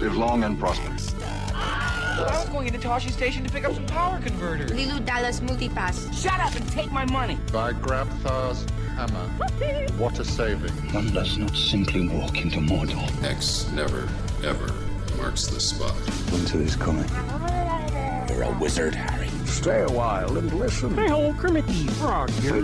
[0.00, 0.90] Live long and prosper.
[1.54, 4.72] I was going into Tosche Station to pick up some power converters.
[4.72, 6.12] Leeloo Dallas Multipass.
[6.20, 7.38] Shut up and take my money.
[7.52, 8.66] By Grabthar's
[8.96, 9.28] hammer.
[9.98, 10.72] What a saving.
[10.92, 13.22] One does not simply walk into Mordor.
[13.22, 14.08] X never,
[14.44, 14.72] ever
[15.16, 15.94] marks the spot.
[16.32, 17.08] Winter is coming.
[18.28, 19.28] You're a wizard, Harry.
[19.46, 20.94] Stay a while and listen.
[20.94, 21.32] Bow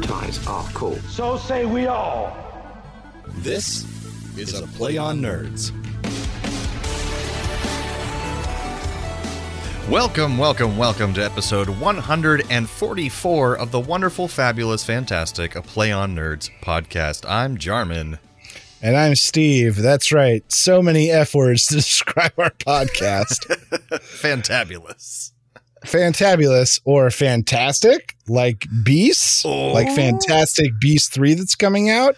[0.03, 0.97] ties are cool.
[1.09, 2.37] So say we all.
[3.39, 3.85] This
[4.37, 5.73] is a Play on Nerds.
[9.91, 16.51] Welcome, welcome, welcome to episode 144 of the wonderful, fabulous, fantastic A Play on Nerds
[16.63, 17.29] podcast.
[17.29, 18.19] I'm Jarman.
[18.81, 19.77] And I'm Steve.
[19.77, 20.43] That's right.
[20.51, 23.47] So many F words to describe our podcast.
[23.91, 25.33] Fantabulous.
[25.85, 29.95] Fantabulous or fantastic, like Beast, like oh.
[29.95, 32.17] Fantastic Beast 3 that's coming out.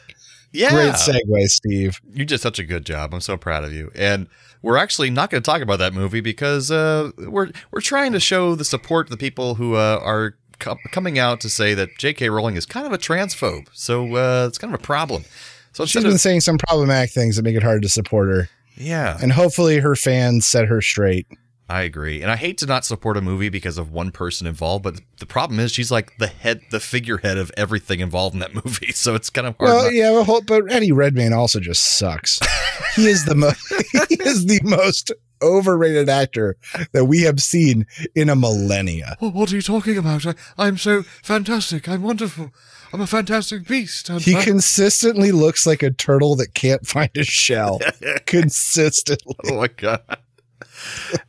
[0.57, 0.71] Yeah.
[0.71, 2.01] Great segue, Steve.
[2.13, 3.13] You did such a good job.
[3.15, 3.91] I'm so proud of you.
[3.95, 4.27] And
[4.63, 8.21] we're actually not going to talk about that movie because uh, we're we're trying to
[8.21, 11.91] show the support to the people who uh, are co- coming out to say that
[11.99, 12.31] J.K.
[12.31, 13.69] Rowling is kind of a transphobe.
[13.73, 15.25] So uh, it's kind of a problem.
[15.73, 18.49] So She's been of, saying some problematic things that make it hard to support her.
[18.77, 21.27] yeah, And hopefully her fans set her straight.
[21.69, 22.23] I agree.
[22.23, 25.27] And I hate to not support a movie because of one person involved, but the
[25.27, 28.93] problem is she's like the head, the figurehead of everything involved in that movie.
[28.93, 29.69] So it's kind of hard.
[29.71, 32.39] Well, not- yeah, well, but Eddie Redmayne also just sucks.
[32.97, 33.59] he is the most
[34.09, 35.11] he is the most
[35.43, 36.57] overrated actor
[36.93, 39.17] that we have seen in a millennia.
[39.21, 40.25] "Oh, what are you talking about?
[40.25, 41.89] I, I'm so fantastic.
[41.89, 42.53] I'm wonderful.
[42.93, 44.09] I'm a fantastic beast.
[44.09, 47.81] I'm He fa- consistently looks like a turtle that can't find a shell.
[48.25, 49.35] consistently.
[49.51, 50.01] Oh my god.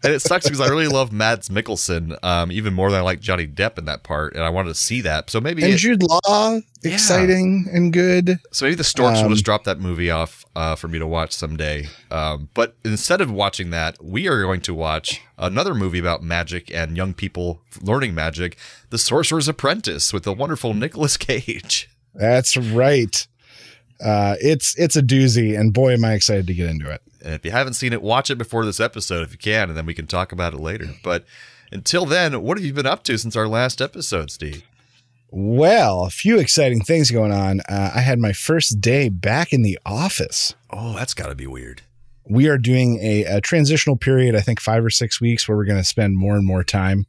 [0.04, 3.20] And it sucks because I really love Mads Mikkelsen, um, even more than I like
[3.20, 5.30] Johnny Depp in that part, and I wanted to see that.
[5.30, 6.92] So maybe, And it- Jude Law, Yeah.
[6.94, 8.38] exciting and good.
[8.52, 11.08] so maybe the Storks will um, just drop that movie off uh, for me to
[11.08, 11.88] watch someday.
[12.12, 16.72] Um, but instead of watching that, we are going to watch another movie about magic
[16.74, 18.58] and young people learning magic,
[18.90, 21.90] The Sorcerer's Apprentice, with the wonderful Nicolas Cage.
[22.16, 23.28] That's right.
[24.04, 27.02] Uh, it's it's a doozy, and boy, am I excited to get into it.
[27.28, 29.78] And if you haven't seen it, watch it before this episode if you can, and
[29.78, 30.88] then we can talk about it later.
[31.04, 31.26] But
[31.74, 34.64] until then, what have you been up to since our last episode, Steve?
[35.30, 37.60] Well, a few exciting things going on.
[37.68, 40.56] Uh, I had my first day back in the office.
[40.70, 41.82] Oh, that's got to be weird.
[42.30, 45.66] We are doing a, a transitional period, I think five or six weeks, where we're
[45.66, 47.08] going to spend more and more time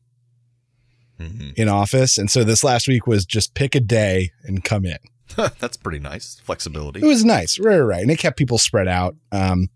[1.21, 1.55] Mhm.
[1.55, 2.19] in office.
[2.19, 4.99] And so this last week was just pick a day and come in.
[5.59, 6.41] that's pretty nice.
[6.45, 7.01] Flexibility.
[7.01, 8.03] It was nice, right, right, right.
[8.03, 9.15] And it kept people spread out.
[9.33, 9.69] Um,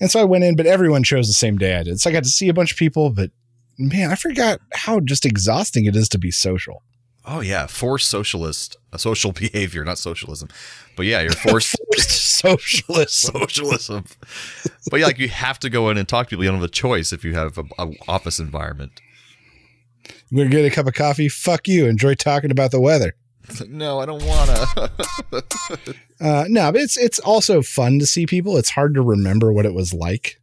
[0.00, 2.00] and so I went in, but everyone chose the same day I did.
[2.00, 3.30] So I got to see a bunch of people, but
[3.78, 6.82] man, I forgot how just exhausting it is to be social.
[7.24, 10.48] Oh yeah, forced socialist, a social behavior, not socialism,
[10.96, 14.04] but yeah, you're forced socialist socialism.
[14.90, 16.44] But yeah, like you have to go in and talk to people.
[16.44, 19.00] You don't have a choice if you have a, a office environment.
[20.30, 21.28] We're gonna get a cup of coffee.
[21.28, 21.86] Fuck you.
[21.86, 23.14] Enjoy talking about the weather.
[23.48, 24.90] It's like, no, I don't wanna.
[26.20, 28.56] Uh, no, but it's it's also fun to see people.
[28.56, 30.40] It's hard to remember what it was like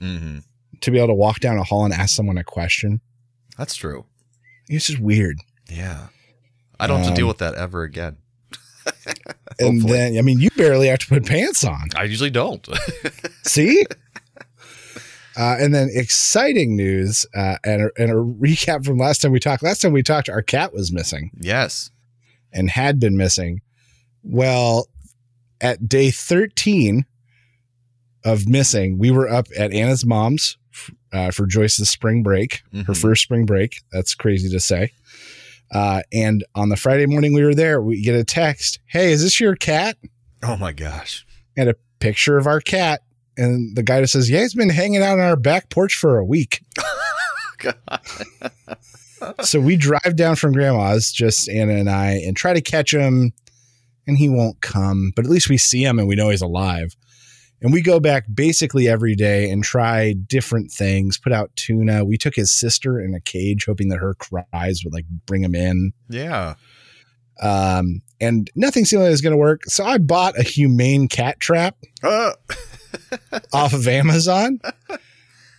[0.00, 0.38] hmm
[0.80, 3.00] to be able to walk down a hall and ask someone a question.
[3.58, 4.06] That's true.
[4.68, 5.36] It's just weird.
[5.68, 6.06] Yeah,
[6.80, 8.16] I don't have to deal Um, with that ever again.
[9.60, 11.88] And then, I mean, you barely have to put pants on.
[11.96, 12.66] I usually don't.
[13.44, 13.84] See?
[15.36, 19.40] Uh, and then exciting news uh, and, a, and a recap from last time we
[19.40, 19.62] talked.
[19.64, 21.90] Last time we talked, our cat was missing yes.
[22.52, 23.60] And had been missing.
[24.22, 24.88] Well,
[25.60, 27.04] at day 13
[28.24, 30.56] of missing, we were up at Anna's mom's
[31.12, 32.96] uh, for Joyce's spring break, her Mhm.
[32.96, 33.80] first spring break.
[33.92, 34.92] That's crazy to say.
[35.70, 39.22] Uh, and on the Friday morning we were there, we get a text Hey, is
[39.22, 39.96] this your cat?
[40.42, 41.26] Oh my gosh.
[41.56, 43.02] And a picture of our cat.
[43.36, 46.18] And the guy just says, Yeah, he's been hanging out on our back porch for
[46.18, 46.62] a week.
[47.58, 47.74] God.
[49.42, 53.32] So we drive down from grandma's, just Anna and I, and try to catch him,
[54.06, 55.12] and he won't come.
[55.14, 56.96] But at least we see him and we know he's alive.
[57.60, 62.04] And we go back basically every day and try different things, put out tuna.
[62.04, 65.56] We took his sister in a cage, hoping that her cries would like bring him
[65.56, 65.92] in.
[66.08, 66.54] Yeah.
[67.42, 69.64] Um, and nothing seemed like it was going to work.
[69.64, 72.32] So I bought a humane cat trap Uh,
[73.52, 74.60] off of Amazon.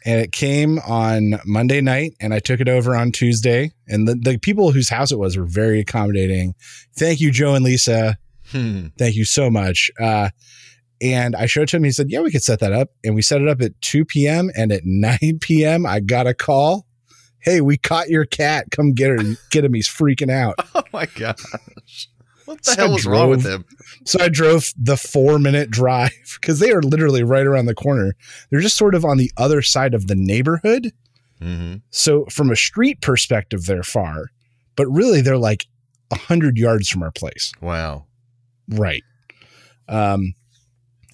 [0.09, 3.71] And it came on Monday night, and I took it over on Tuesday.
[3.87, 6.55] And the, the people whose house it was were very accommodating.
[6.97, 8.17] Thank you, Joe and Lisa.
[8.51, 8.87] hmm.
[8.97, 9.91] Thank you so much.
[9.99, 10.29] Uh,
[10.99, 11.83] and I showed it to him.
[11.83, 12.89] He said, Yeah, we could set that up.
[13.03, 14.49] And we set it up at 2 p.m.
[14.57, 16.87] And at 9 p.m., I got a call.
[17.41, 18.71] Hey, we caught your cat.
[18.71, 19.19] Come get her.
[19.51, 19.75] Get him.
[19.75, 20.55] He's freaking out.
[20.75, 22.09] Oh my gosh.
[22.49, 23.65] What the So hell was wrong with drove- him?
[24.05, 26.11] So I drove the four minute drive
[26.41, 28.15] because they are literally right around the corner.
[28.49, 30.91] They're just sort of on the other side of the neighborhood.
[31.39, 34.25] hmm So from a street perspective, they're far,
[34.75, 35.67] but really they're like
[36.11, 37.51] a hundred yards from our place.
[37.61, 38.05] Wow.
[38.67, 39.03] Right.
[39.87, 40.33] Um,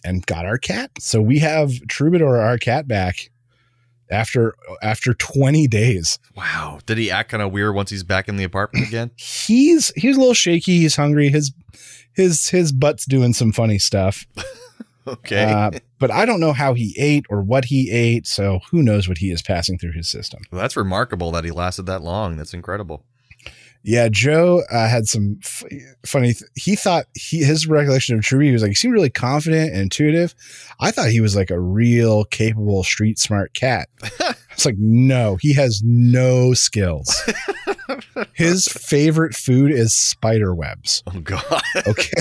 [0.06, 0.92] and got our cat.
[1.00, 3.30] So we have Troubadour, our cat, back
[4.12, 6.20] after after 20 days.
[6.36, 6.80] Wow.
[6.86, 9.12] Did he act kind of weird once he's back in the apartment again?
[9.16, 10.80] He's he's a little shaky.
[10.80, 11.30] He's hungry.
[11.30, 11.52] His
[12.14, 14.26] his his butt's doing some funny stuff.
[15.08, 15.44] Okay.
[15.44, 15.70] Uh,
[16.00, 18.26] but I don't know how he ate or what he ate.
[18.26, 20.42] So who knows what he is passing through his system.
[20.52, 22.38] well, that's remarkable that he lasted that long.
[22.38, 23.04] That's incredible.
[23.88, 25.64] Yeah, Joe uh, had some f-
[26.04, 26.34] funny.
[26.34, 29.74] Th- he thought he his recollection of Truby he was like he seemed really confident
[29.74, 30.34] and intuitive.
[30.80, 33.88] I thought he was like a real capable street smart cat.
[34.56, 37.14] It's like no, he has no skills.
[38.34, 41.04] His favorite food is spider webs.
[41.08, 41.44] Oh God.
[41.86, 42.12] Okay.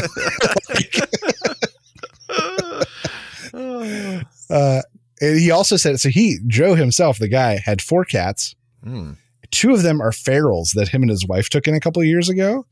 [4.50, 4.82] uh,
[5.20, 6.08] and he also said so.
[6.08, 8.56] He Joe himself, the guy, had four cats.
[8.82, 9.12] Hmm.
[9.54, 12.06] Two of them are ferals that him and his wife took in a couple of
[12.08, 12.66] years ago.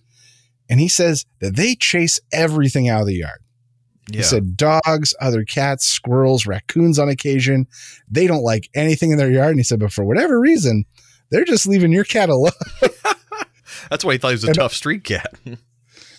[0.68, 3.40] And he says that they chase everything out of the yard.
[4.10, 4.18] Yeah.
[4.18, 7.66] He said dogs, other cats, squirrels, raccoons on occasion.
[8.10, 9.50] They don't like anything in their yard.
[9.50, 10.84] And he said, but for whatever reason,
[11.30, 12.52] they're just leaving your cat alone.
[13.90, 15.34] that's why he thought he was a And- tough street cat.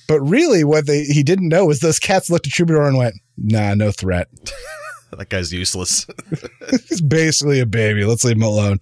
[0.07, 3.15] But really, what they he didn't know was those cats looked at Troubadour and went,
[3.37, 4.27] nah, no threat.
[5.17, 6.05] that guy's useless.
[6.89, 8.03] He's basically a baby.
[8.03, 8.79] Let's leave him alone.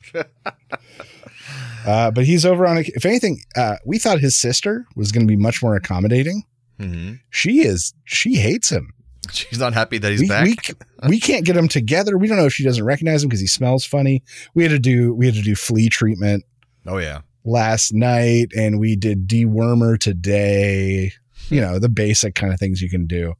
[1.86, 5.25] Uh, but he's over on, a, if anything, uh, we thought his sister was going
[5.25, 6.44] to be much more accommodating.
[6.80, 8.94] hmm She is, she hates him.
[9.31, 10.45] She's not happy that he's we, back.
[10.45, 12.18] we, we can't get them together.
[12.18, 14.24] We don't know if she doesn't recognize him because he smells funny.
[14.56, 16.44] We had to do we had to do flea treatment
[16.88, 17.22] oh yeah.
[17.45, 21.13] last night, and we did dewormer today.
[21.50, 23.34] You know the basic kind of things you can do.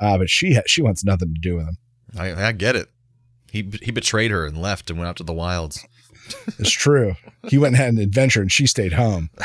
[0.00, 1.76] Uh, but she ha- she wants nothing to do with him.
[2.16, 2.88] I, I get it.
[3.52, 5.86] He he betrayed her and left and went out to the wilds.
[6.58, 7.14] It's true.
[7.48, 9.30] he went and had an adventure, and she stayed home.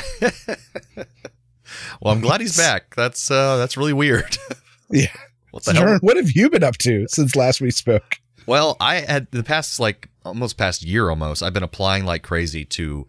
[2.02, 2.96] Well, I'm glad he's back.
[2.96, 4.38] That's uh that's really weird.
[4.90, 5.08] Yeah.
[5.50, 5.98] What the hell?
[6.02, 8.18] What have you been up to since last we spoke?
[8.46, 11.42] Well, I had the past like almost past year almost.
[11.42, 13.08] I've been applying like crazy to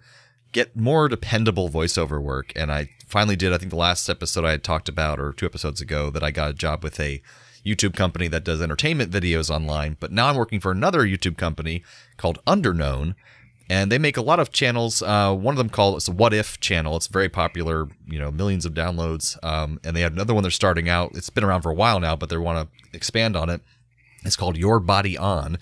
[0.52, 3.52] get more dependable voiceover work, and I finally did.
[3.52, 6.30] I think the last episode I had talked about, or two episodes ago, that I
[6.30, 7.20] got a job with a
[7.66, 9.98] YouTube company that does entertainment videos online.
[10.00, 11.82] But now I'm working for another YouTube company
[12.16, 13.14] called Underknown,
[13.68, 15.02] and they make a lot of channels.
[15.02, 16.96] Uh, one of them called it's a What If channel.
[16.96, 19.42] It's very popular, you know, millions of downloads.
[19.42, 21.12] Um, and they have another one they're starting out.
[21.14, 23.62] It's been around for a while now, but they want to expand on it.
[24.24, 25.58] It's called Your Body On.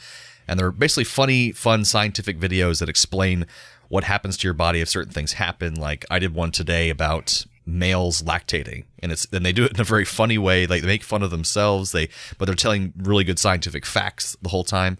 [0.48, 3.46] And they're basically funny, fun scientific videos that explain
[3.88, 5.74] what happens to your body if certain things happen.
[5.74, 9.80] Like I did one today about males lactating and it's and they do it in
[9.80, 13.22] a very funny way like they make fun of themselves they but they're telling really
[13.22, 14.98] good scientific facts the whole time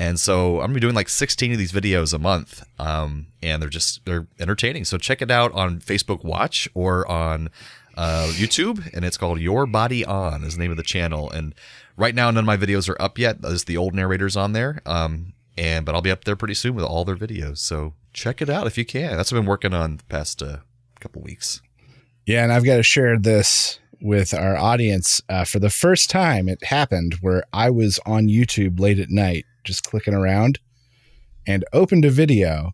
[0.00, 3.62] and so i'm gonna be doing like 16 of these videos a month um, and
[3.62, 4.84] they're just they're entertaining.
[4.84, 7.50] So check it out on facebook watch or on
[7.96, 11.30] uh, youtube and it's called your body on is the name of the channel.
[11.30, 11.54] And
[11.96, 13.42] right now none of my videos are up yet.
[13.42, 16.74] There's the old narrators on there um, and but i'll be up there pretty soon
[16.74, 17.58] with all their videos.
[17.58, 19.16] So check it out if you can.
[19.16, 20.58] That's what i've been working on the past uh,
[21.00, 21.60] couple weeks.
[22.26, 25.20] Yeah, and I've got to share this with our audience.
[25.28, 29.46] Uh, for the first time, it happened where I was on YouTube late at night,
[29.64, 30.58] just clicking around,
[31.46, 32.72] and opened a video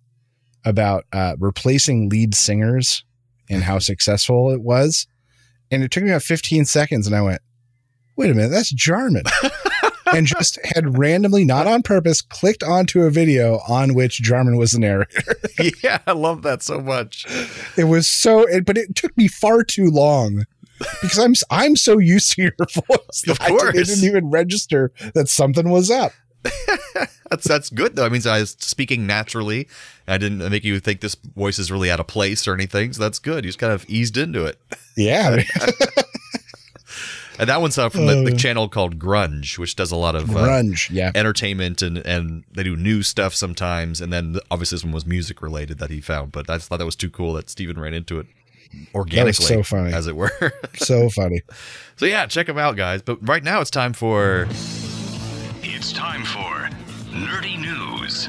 [0.64, 3.04] about uh, replacing lead singers
[3.48, 5.06] and how successful it was.
[5.70, 7.40] And it took me about 15 seconds, and I went,
[8.16, 9.24] "Wait a minute, that's Jarman."
[10.14, 14.72] and just had randomly, not on purpose, clicked onto a video on which Jarman was
[14.72, 15.36] the narrator.
[15.82, 17.26] yeah i love that so much
[17.76, 20.44] It was so, it, but it took me far too long
[21.02, 23.72] because I'm I'm so used to your voice Of that I course.
[23.74, 26.12] didn't even register that something was up.
[27.30, 28.06] That's that's good though.
[28.06, 29.66] It means I was speaking naturally.
[30.06, 32.92] I didn't make you think this voice is really out of place or anything.
[32.92, 33.44] So that's good.
[33.44, 34.60] You just kind of eased into it.
[34.96, 35.42] Yeah,
[37.38, 38.36] And that one's uh, from the, the Uh.
[38.36, 40.88] channel called Grunge, which does a lot of uh, grunge.
[40.90, 44.00] Yeah, entertainment and and they do new stuff sometimes.
[44.00, 46.32] And then obviously this one was music related that he found.
[46.32, 48.26] But I just thought that was too cool that Steven ran into it
[48.94, 49.92] organically, so funny.
[49.92, 50.30] as it were.
[50.76, 51.42] so funny.
[51.96, 53.02] so yeah, check them out, guys.
[53.02, 54.46] But right now it's time for
[55.68, 56.68] It's time for
[57.10, 58.28] Nerdy News.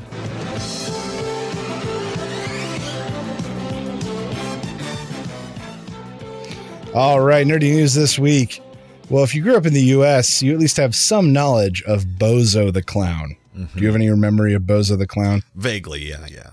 [6.93, 8.61] All right, nerdy news this week.
[9.09, 12.03] Well, if you grew up in the U.S., you at least have some knowledge of
[12.05, 13.35] Bozo the Clown.
[13.55, 15.41] Do you have any memory of Bozo the Clown?
[15.55, 16.09] vaguely.
[16.09, 16.49] Yeah, yeah.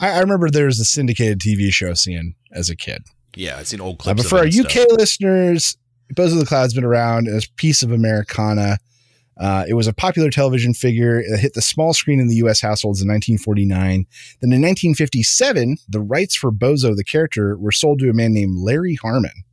[0.00, 3.04] I, I remember there was a syndicated TV show seeing as a kid.
[3.34, 4.16] Yeah, I've seen old Uh, clips.
[4.22, 4.86] but of for our and UK stuff.
[4.92, 5.76] listeners,
[6.14, 8.78] Bozo the Clown's been around as a piece of Americana.
[9.38, 11.22] Uh, it was a popular television figure.
[11.30, 12.60] that hit the small screen in the U.S.
[12.60, 14.06] households in 1949.
[14.40, 18.56] Then in 1957, the rights for Bozo, the character, were sold to a man named
[18.58, 19.44] Larry Harmon,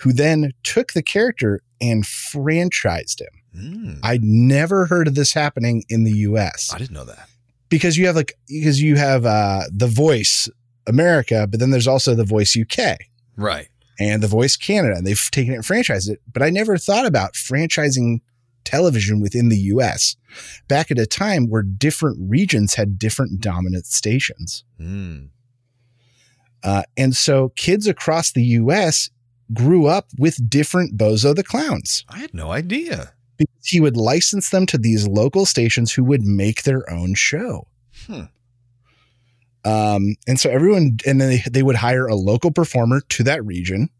[0.00, 3.28] who then took the character and franchised him.
[3.56, 6.70] Mm, I'd never heard of this happening in the U.S.
[6.74, 7.28] I didn't know that.
[7.70, 10.48] because you have like because you have uh, the Voice
[10.86, 12.98] America, but then there's also the Voice UK
[13.36, 13.68] Right.
[13.98, 16.20] and The Voice Canada, and they've taken it and franchised it.
[16.32, 18.20] But I never thought about franchising
[18.66, 20.16] television within the US
[20.68, 24.64] back at a time where different regions had different dominant stations.
[24.78, 25.30] Mm.
[26.62, 29.08] Uh, and so kids across the US
[29.54, 33.12] grew up with different Bozo the Clowns I had no idea.
[33.36, 37.68] because he would license them to these local stations who would make their own show.
[38.06, 38.22] Hmm.
[39.64, 43.44] Um, and so everyone, and then they, they would hire a local performer to that
[43.44, 43.90] region.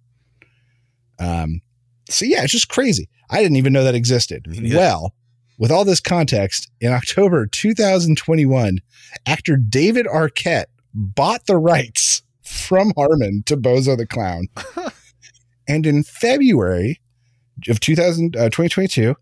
[1.19, 1.61] Um,
[2.09, 3.09] so yeah, it's just crazy.
[3.31, 4.47] I didn't even know that existed.
[4.75, 5.15] Well,
[5.59, 8.79] with all this context, in October 2021,
[9.27, 14.49] actor David Arquette bought the rights from Harmon to Bozo the Clown.
[15.69, 17.01] and in February
[17.69, 19.15] of 2000, uh, 2022,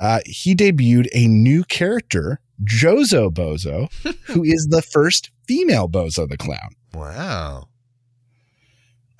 [0.00, 3.92] uh, he debuted a new character, Jozo Bozo,
[4.26, 6.74] who is the first female Bozo the Clown.
[6.94, 7.68] Wow.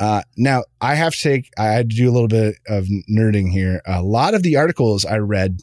[0.03, 3.53] Uh, now, I have to take, I had to do a little bit of nerding
[3.53, 3.81] here.
[3.87, 5.61] A lot of the articles I read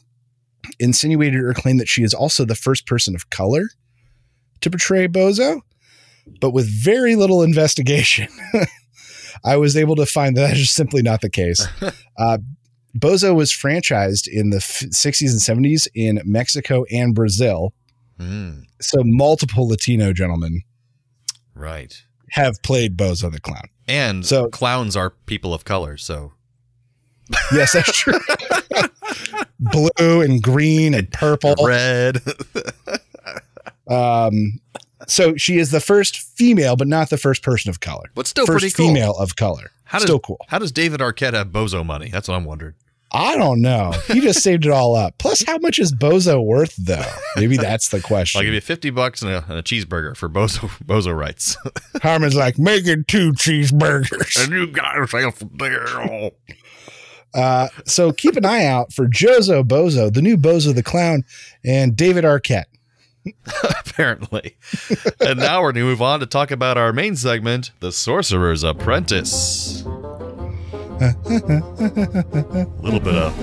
[0.78, 3.68] insinuated or claimed that she is also the first person of color
[4.62, 5.60] to portray Bozo,
[6.40, 8.28] but with very little investigation.
[9.44, 11.66] I was able to find that that is simply not the case.
[12.18, 12.36] Uh,
[12.98, 17.72] Bozo was franchised in the f- 60s and 70s in Mexico and Brazil.
[18.18, 18.64] Mm.
[18.78, 20.60] So multiple Latino gentlemen
[21.54, 22.02] Right.
[22.30, 23.64] Have played Bozo the Clown.
[23.88, 26.32] And So- clowns are people of color, so
[27.52, 28.18] Yes, that's true.
[29.60, 31.54] Blue and green and purple.
[31.64, 32.20] red.
[33.88, 34.60] Um,
[35.08, 38.10] so she is the first female, but not the first person of color.
[38.14, 38.86] but still first pretty cool.
[38.86, 39.72] female of color.
[39.84, 40.38] How does, Still cool.
[40.46, 42.08] How does David Arquette have bozo money?
[42.08, 42.74] That's what I'm wondering.
[43.12, 43.92] I don't know.
[44.06, 45.18] He just saved it all up.
[45.18, 47.04] Plus, how much is Bozo worth, though?
[47.36, 48.38] Maybe that's the question.
[48.38, 51.56] I'll give you 50 bucks and a, and a cheeseburger for bozo bozo rights.
[52.02, 54.42] Harmon's like, make it two cheeseburgers.
[54.42, 56.32] And you got yourself a barrel.
[57.34, 61.24] Uh, so keep an eye out for Jozo Bozo, the new Bozo the Clown,
[61.64, 62.64] and David Arquette.
[63.62, 64.56] apparently.
[65.20, 68.64] and now we're going to move on to talk about our main segment, The Sorcerer's
[68.64, 69.84] Apprentice.
[71.00, 71.16] A
[72.82, 73.34] little bit of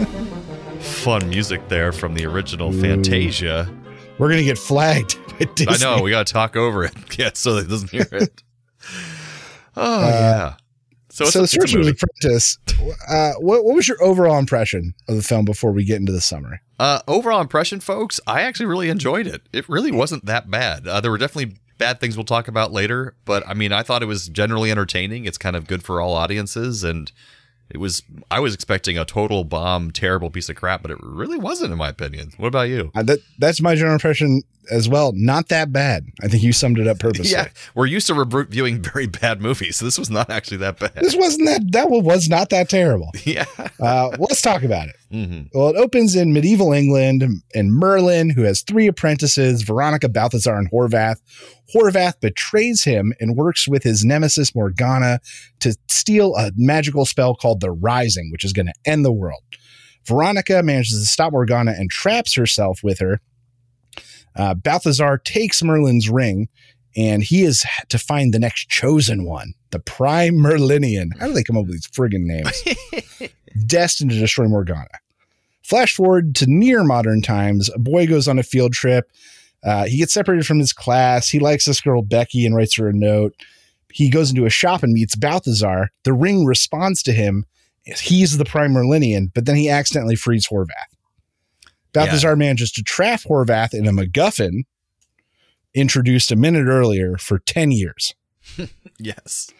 [0.79, 3.67] fun music there from the original Fantasia.
[4.19, 5.17] We're going to get flagged.
[5.67, 6.93] I know, we got to talk over it.
[7.17, 8.43] Yeah, so that it doesn't hear it.
[9.75, 10.53] Oh, yeah.
[11.09, 11.97] So, it's so a, the Sorcerer's movie.
[12.21, 12.59] Apprentice.
[13.09, 16.21] Uh, what, what was your overall impression of the film before we get into the
[16.21, 16.59] summary?
[16.79, 19.41] Uh, overall impression, folks, I actually really enjoyed it.
[19.51, 20.87] It really wasn't that bad.
[20.87, 24.03] Uh, there were definitely bad things we'll talk about later, but I mean, I thought
[24.03, 25.25] it was generally entertaining.
[25.25, 27.11] It's kind of good for all audiences, and
[27.69, 28.03] it was.
[28.31, 31.77] I was expecting a total bomb, terrible piece of crap, but it really wasn't, in
[31.77, 32.31] my opinion.
[32.37, 32.91] What about you?
[32.95, 35.11] Uh, that that's my general impression as well.
[35.15, 36.05] Not that bad.
[36.21, 37.31] I think you summed it up purposely.
[37.31, 40.95] Yeah, we're used to reviewing very bad movies, so this was not actually that bad.
[40.95, 43.11] This wasn't that that one was not that terrible.
[43.23, 43.45] yeah.
[43.79, 44.95] Uh, let's talk about it.
[45.11, 50.55] hmm Well, it opens in medieval England, and Merlin, who has three apprentices, Veronica, Balthazar,
[50.55, 51.21] and Horvath.
[51.75, 55.19] Horvath betrays him and works with his nemesis Morgana
[55.59, 59.41] to steal a magical spell called the Rising, which is going to end the world.
[60.05, 63.19] Veronica manages to stop Morgana and traps herself with her.
[64.37, 66.47] Uh, Balthazar takes Merlin's ring,
[66.95, 71.17] and he is to find the next chosen one, the Prime Merlinian.
[71.19, 73.31] How do they come up with these friggin' names?
[73.67, 74.87] Destined to destroy Morgana.
[75.63, 77.69] Flash forward to near modern times.
[77.73, 79.11] A boy goes on a field trip.
[79.63, 81.27] Uh, he gets separated from his class.
[81.27, 83.33] He likes this girl, Becky, and writes her a note.
[83.91, 85.89] He goes into a shop and meets Balthazar.
[86.03, 87.45] The ring responds to him.
[87.83, 90.96] He's the prime Merlinian, but then he accidentally frees Horvath.
[91.97, 94.63] Balthazar manages to trap Horvath in a MacGuffin
[95.73, 98.13] introduced a minute earlier for 10 years.
[98.99, 99.51] Yes.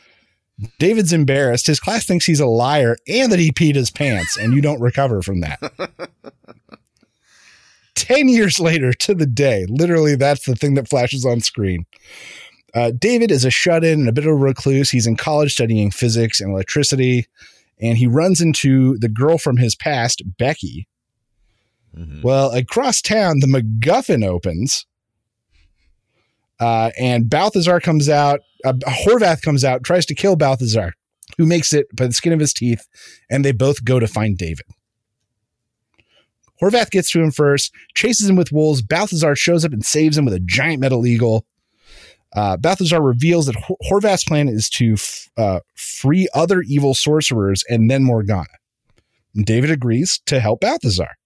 [0.79, 1.67] David's embarrassed.
[1.67, 4.81] His class thinks he's a liar and that he peed his pants, and you don't
[4.81, 5.59] recover from that.
[7.95, 11.85] 10 years later to the day, literally, that's the thing that flashes on screen.
[12.73, 14.89] Uh, David is a shut in and a bit of a recluse.
[14.89, 17.27] He's in college studying physics and electricity,
[17.79, 20.87] and he runs into the girl from his past, Becky.
[21.97, 22.23] Mhm.
[22.23, 24.85] Well, across town, the MacGuffin opens,
[26.59, 28.41] uh, and Balthazar comes out.
[28.63, 30.93] Uh, Horvath comes out, tries to kill Balthazar.
[31.37, 32.87] who makes it by the skin of his teeth,
[33.29, 34.65] and they both go to find David.
[36.61, 38.81] Horvath gets to him first, chases him with wolves.
[38.81, 41.45] Balthazar shows up and saves him with a giant metal eagle.
[42.33, 47.63] Uh, Balthazar reveals that Hor- Horvath's plan is to f- uh, free other evil sorcerers
[47.69, 48.47] and then Morgana.
[49.35, 51.17] And David agrees to help Balthazar.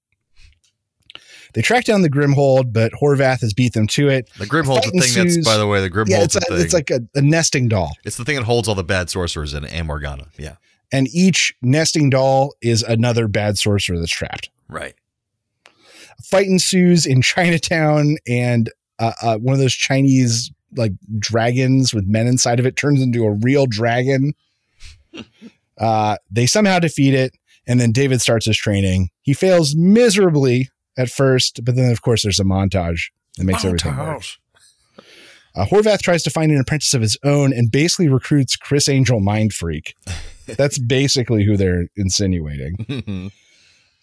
[1.54, 4.30] They track down the Grimhold, but Horvath has beat them to it.
[4.38, 6.66] The Grimhold's the thing that's, by the way, the Grimhold's Yeah, it's, the a, thing.
[6.66, 7.92] it's like a, a nesting doll.
[8.06, 10.28] it's the thing that holds all the bad sorcerers in it, and Morgana.
[10.38, 10.56] Yeah,
[10.92, 14.50] And each nesting doll is another bad sorcerer that's trapped.
[14.70, 14.96] right.
[15.68, 22.06] A fight ensues in Chinatown, and uh, uh, one of those Chinese like dragons with
[22.08, 24.34] men inside of it turns into a real dragon.
[25.78, 27.34] uh, they somehow defeat it,
[27.68, 29.10] and then David starts his training.
[29.22, 33.96] He fails miserably at first, but then of course there's a montage that makes everything
[33.98, 34.24] work.
[35.54, 39.20] Uh, Horvath tries to find an apprentice of his own and basically recruits Criss Angel
[39.20, 39.96] Mind Freak.
[40.46, 43.32] That's basically who they're insinuating.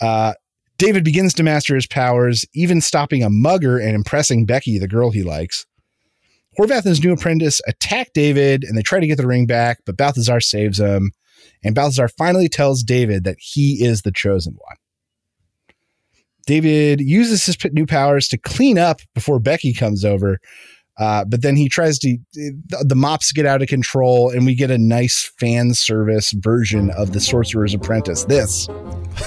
[0.00, 0.34] Uh,
[0.76, 5.10] David begins to master his powers, even stopping a mugger and impressing Becky, the girl
[5.10, 5.66] he likes.
[6.58, 9.78] Horvath and his new apprentice attack David and they try to get the ring back,
[9.84, 11.12] but Balthazar saves him.
[11.64, 14.76] And Balthazar finally tells David that he is the chosen one.
[16.48, 20.38] David uses his new powers to clean up before Becky comes over.
[20.96, 24.70] Uh, but then he tries to, the, mops get out of control, and we get
[24.70, 28.24] a nice fan service version of the Sorcerer's Apprentice.
[28.24, 28.66] This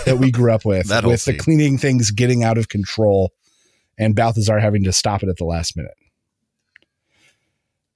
[0.05, 3.31] that we grew up with, with the cleaning things getting out of control,
[3.99, 5.93] and Balthazar having to stop it at the last minute.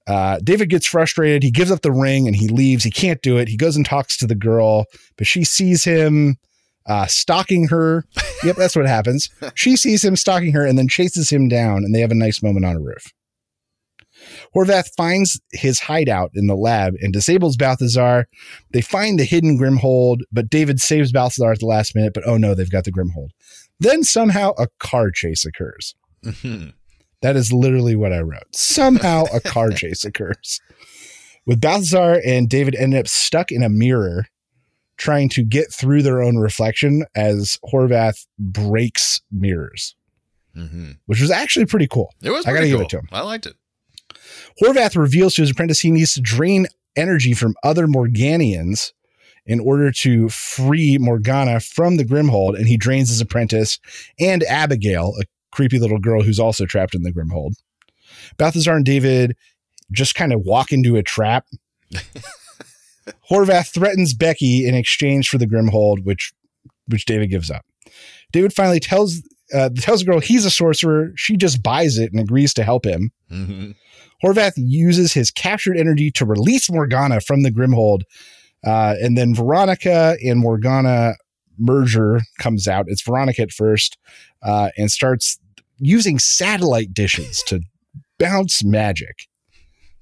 [0.06, 1.42] Uh, David gets frustrated.
[1.42, 2.84] He gives up the ring and he leaves.
[2.84, 3.48] He can't do it.
[3.48, 4.84] He goes and talks to the girl,
[5.18, 6.36] but she sees him
[6.86, 8.04] uh, stalking her.
[8.42, 9.30] Yep, that's what happens.
[9.54, 12.42] She sees him stalking her and then chases him down, and they have a nice
[12.42, 13.12] moment on a roof.
[14.54, 18.26] Horvath finds his hideout in the lab and disables Balthazar.
[18.72, 22.14] They find the hidden Grimhold, but David saves Balthazar at the last minute.
[22.14, 23.30] But oh no, they've got the Grimhold.
[23.78, 25.94] Then somehow a car chase occurs.
[27.22, 28.54] That is literally what I wrote.
[28.54, 30.60] Somehow a car chase occurs.
[31.46, 34.26] With Balthazar and David ended up stuck in a mirror
[34.96, 39.94] trying to get through their own reflection as Horvath breaks mirrors,
[40.54, 42.12] hmm which was actually pretty cool.
[42.22, 42.46] It was.
[42.46, 43.08] I gotta pretty give it to him.
[43.12, 43.56] I liked it.
[44.62, 48.92] Horvath reveals to his apprentice he needs to drain energy from other Morganians
[49.44, 53.78] in order to free Morgana from the Grimhold, and he drains his apprentice
[54.18, 57.52] and Abigail, a creepy little girl who's also trapped in the Grimhold.
[58.38, 59.36] Balthazar and David
[59.92, 61.46] just kind of walk into a trap.
[63.30, 66.32] Horvath threatens Becky in exchange for the Grimhold, which
[66.88, 67.64] which David gives up.
[68.32, 69.22] David finally tells
[69.54, 71.12] uh, tells the girl he's a sorcerer.
[71.16, 73.10] She just buys it and agrees to help him.
[73.28, 73.72] hmm
[74.24, 78.00] Horvath uses his captured energy to release Morgana from the Grimhold.
[78.64, 81.16] Uh, and then Veronica and Morgana
[81.58, 82.86] merger comes out.
[82.88, 83.98] It's Veronica at first
[84.42, 85.38] uh, and starts
[85.78, 87.60] using satellite dishes to
[88.18, 89.26] bounce magic.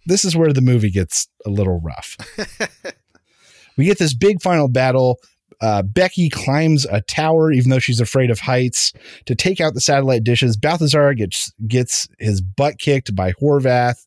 [0.06, 2.16] This is where the movie gets a little rough.
[3.76, 5.18] we get this big final battle.
[5.60, 8.92] Uh, Becky climbs a tower, even though she's afraid of heights,
[9.26, 10.56] to take out the satellite dishes.
[10.56, 14.06] Balthazar gets gets his butt kicked by Horvath.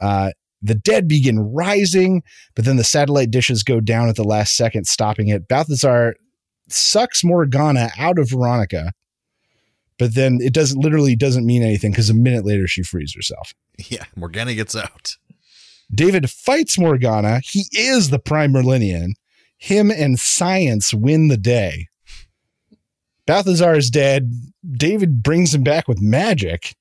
[0.00, 0.30] Uh,
[0.62, 2.22] the dead begin rising,
[2.54, 5.48] but then the satellite dishes go down at the last second, stopping it.
[5.48, 6.14] Balthazar
[6.68, 8.92] sucks Morgana out of Veronica,
[9.98, 13.52] but then it doesn't literally doesn't mean anything because a minute later she frees herself.
[13.78, 15.16] Yeah, Morgana gets out.
[15.92, 17.40] David fights Morgana.
[17.44, 19.12] He is the prime Merlinian.
[19.56, 21.88] Him and science win the day.
[23.26, 24.32] Balthazar is dead.
[24.70, 26.74] David brings him back with magic.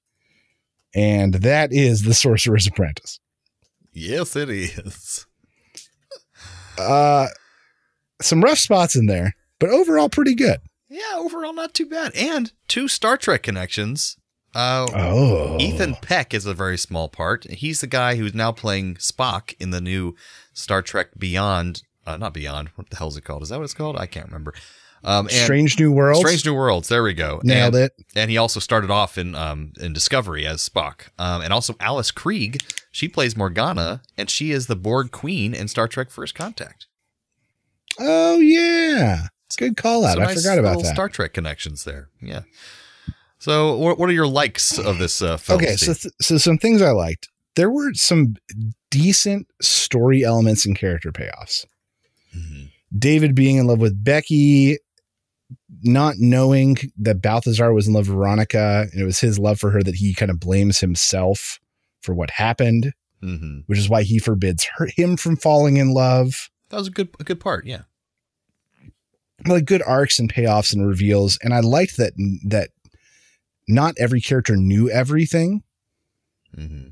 [0.93, 3.19] And that is the Sorcerer's Apprentice.
[3.91, 5.25] Yes, it is.
[6.77, 7.27] Uh,
[8.21, 10.59] some rough spots in there, but overall pretty good.
[10.89, 12.15] Yeah, overall not too bad.
[12.15, 14.17] And two Star Trek connections.
[14.55, 15.57] Uh, Oh.
[15.59, 17.43] Ethan Peck is a very small part.
[17.45, 20.15] He's the guy who's now playing Spock in the new
[20.53, 21.83] Star Trek Beyond.
[22.05, 22.69] Uh, not Beyond.
[22.75, 23.43] What the hell is it called?
[23.43, 23.97] Is that what it's called?
[23.97, 24.53] I can't remember.
[25.03, 26.21] Um, and Strange New Worlds.
[26.21, 26.87] Strange New Worlds.
[26.87, 27.39] There we go.
[27.43, 27.93] Nailed and, it.
[28.15, 31.09] And he also started off in um, in Discovery as Spock.
[31.19, 32.61] Um, and also Alice Krige.
[32.91, 36.87] She plays Morgana, and she is the Borg Queen in Star Trek First Contact.
[37.99, 39.27] Oh, yeah.
[39.55, 40.19] Good call out.
[40.19, 40.93] I nice forgot about that.
[40.93, 42.09] Star Trek connections there.
[42.21, 42.41] Yeah.
[43.39, 45.59] So, what, what are your likes of this uh, film?
[45.61, 47.29] okay, so, th- so some things I liked.
[47.55, 48.35] There were some
[48.91, 51.65] decent story elements and character payoffs.
[52.35, 52.71] Mhm.
[52.97, 54.77] David being in love with Becky,
[55.83, 59.71] not knowing that Balthazar was in love with Veronica, and it was his love for
[59.71, 61.59] her that he kind of blames himself
[62.01, 63.63] for what happened, Mhm.
[63.67, 66.49] which is why he forbids her, him from falling in love.
[66.69, 67.65] That was a good a good part.
[67.65, 67.83] Yeah.
[69.45, 72.13] Like good arcs and payoffs and reveals and i liked that
[72.45, 72.69] that
[73.67, 75.61] not every character knew everything.
[76.55, 76.87] Hmm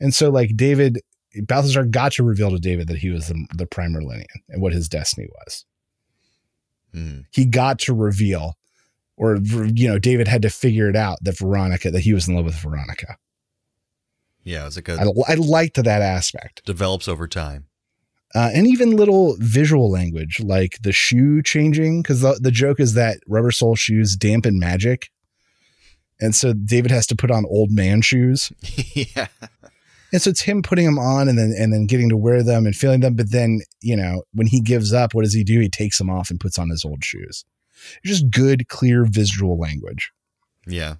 [0.00, 1.00] and so like david
[1.42, 4.72] balthazar got to reveal to david that he was the, the prime Merlinian and what
[4.72, 5.64] his destiny was.
[6.94, 7.24] Mm.
[7.32, 8.56] he got to reveal
[9.16, 12.36] or you know david had to figure it out that veronica that he was in
[12.36, 13.16] love with veronica.
[14.44, 16.64] Yeah, it was like a i, I liked that aspect.
[16.66, 17.66] Develops over time.
[18.34, 22.94] Uh, and even little visual language like the shoe changing because the, the joke is
[22.94, 25.10] that rubber sole shoes dampen magic.
[26.20, 28.52] And so david has to put on old man shoes.
[28.94, 29.26] Yeah.
[30.12, 32.66] and so it's him putting them on and then and then getting to wear them
[32.66, 33.14] and feeling them.
[33.14, 35.58] But then you know when he gives up what does he do?
[35.60, 37.44] He takes them off and puts on his old shoes.
[38.02, 40.10] It's just good clear visual language.
[40.66, 40.94] Yeah.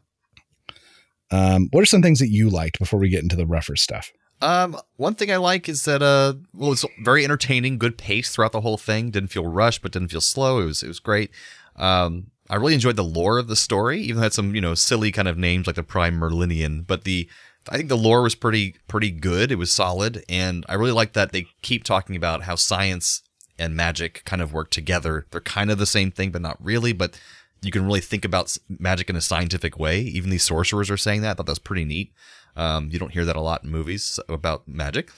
[1.31, 4.13] um, what are some things that you liked before we get into the rougher stuff
[4.41, 8.53] Um, one thing I like is that uh, well, it's very entertaining, good pace throughout
[8.53, 9.11] the whole thing.
[9.11, 10.61] Didn't feel rushed, but didn't feel slow.
[10.61, 11.31] It was it was great.
[11.77, 14.61] Um, I really enjoyed the lore of the story, even though it had some you
[14.61, 16.87] know silly kind of names like the Prime Merlinian.
[16.87, 17.29] But the
[17.69, 19.51] I think the lore was pretty pretty good.
[19.51, 23.23] It was solid, and I really like that they keep talking about how science
[23.59, 25.27] and magic kind of work together.
[25.31, 26.93] They're kind of the same thing, but not really.
[26.93, 27.19] But
[27.63, 30.01] you can really think about magic in a scientific way.
[30.01, 31.31] Even these sorcerers are saying that.
[31.31, 32.13] I thought that was pretty neat.
[32.57, 35.11] Um, you don't hear that a lot in movies about magic.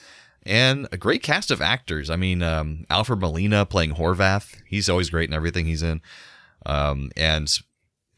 [0.43, 2.09] And a great cast of actors.
[2.09, 4.55] I mean, um, Alfred Molina playing Horvath.
[4.65, 6.01] He's always great in everything he's in.
[6.65, 7.51] Um, and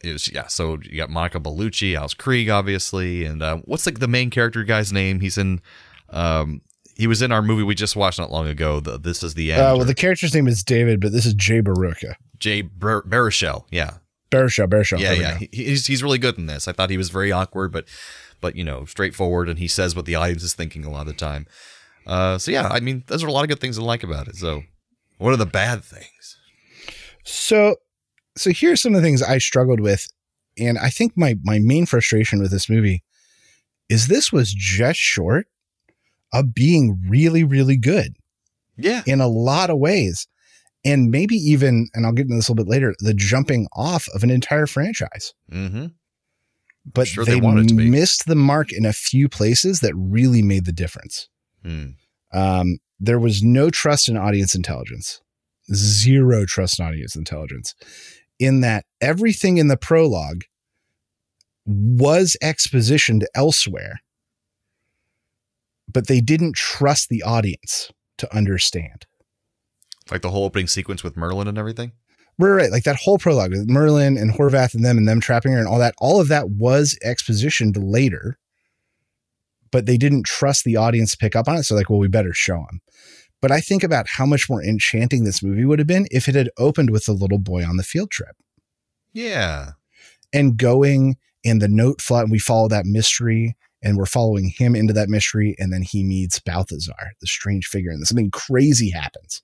[0.03, 3.25] it was, yeah, so you got Monica Bellucci, Alice Krige, obviously.
[3.25, 5.21] And uh, what's like the main character guy's name?
[5.21, 5.59] He's in,
[6.09, 6.61] um,
[6.95, 8.79] he was in our movie we just watched not long ago.
[8.79, 9.61] The, this is the end.
[9.61, 13.03] uh, or well the character's name is david but this is jay baruka Jay Bar-
[13.03, 13.63] Baruchel.
[13.71, 13.97] Yeah,
[14.31, 14.99] Baruchel, Baruchel.
[14.99, 15.37] yeah, yeah.
[15.37, 16.67] He, he's he's really good in this.
[16.67, 17.85] I thought he was very awkward, but
[18.41, 21.07] but you know straightforward, and he says what the audience is thinking a lot of
[21.07, 21.45] the time.
[22.07, 24.27] Uh, so yeah, I mean, those are a lot of good things I like about
[24.27, 24.35] it.
[24.35, 24.63] So,
[25.17, 26.37] what are the bad things?
[27.23, 27.75] So,
[28.37, 30.07] so here's some of the things I struggled with,
[30.57, 33.03] and I think my my main frustration with this movie
[33.89, 35.47] is this was just short
[36.33, 38.15] of being really really good
[38.77, 40.27] Yeah, in a lot of ways,
[40.85, 44.07] and maybe even, and I'll get into this a little bit later, the jumping off
[44.15, 45.33] of an entire franchise.
[45.51, 45.87] mm-hmm.
[46.91, 47.89] But Sure they they, want to be.
[47.89, 51.29] missed the mark in a few places that really made the difference.
[51.63, 51.95] Mm.
[52.33, 55.21] Um, there was no trust in audience intelligence,
[55.73, 57.75] zero trust in audience intelligence,
[58.39, 60.43] in that everything in the prologue
[61.65, 64.01] was expositioned elsewhere,
[65.91, 69.05] but they didn't trust the audience to understand.
[70.11, 71.91] Like the whole opening sequence with Merlin and everything.
[72.39, 72.71] Right, right.
[72.71, 75.67] Like that whole prologue with Merlin and Horvath and them and them trapping her and
[75.67, 78.39] all that, all of that was expositioned later,
[79.71, 81.63] but they didn't trust the audience to pick up on it.
[81.63, 82.79] So, like, well, we better show them.
[83.41, 86.35] But I think about how much more enchanting this movie would have been if it
[86.35, 88.35] had opened with the little boy on the field trip
[89.13, 89.71] Yeah,
[90.33, 94.75] and going and the note flat, and we follow that mystery and we're following him
[94.75, 95.55] into that mystery.
[95.57, 99.41] And then he meets Balthazar, the strange figure, and something crazy happens.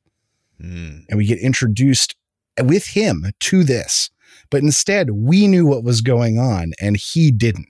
[0.62, 1.06] mm.
[1.08, 2.16] and we get introduced
[2.62, 4.10] with him to this.
[4.50, 7.70] But instead, we knew what was going on and he didn't.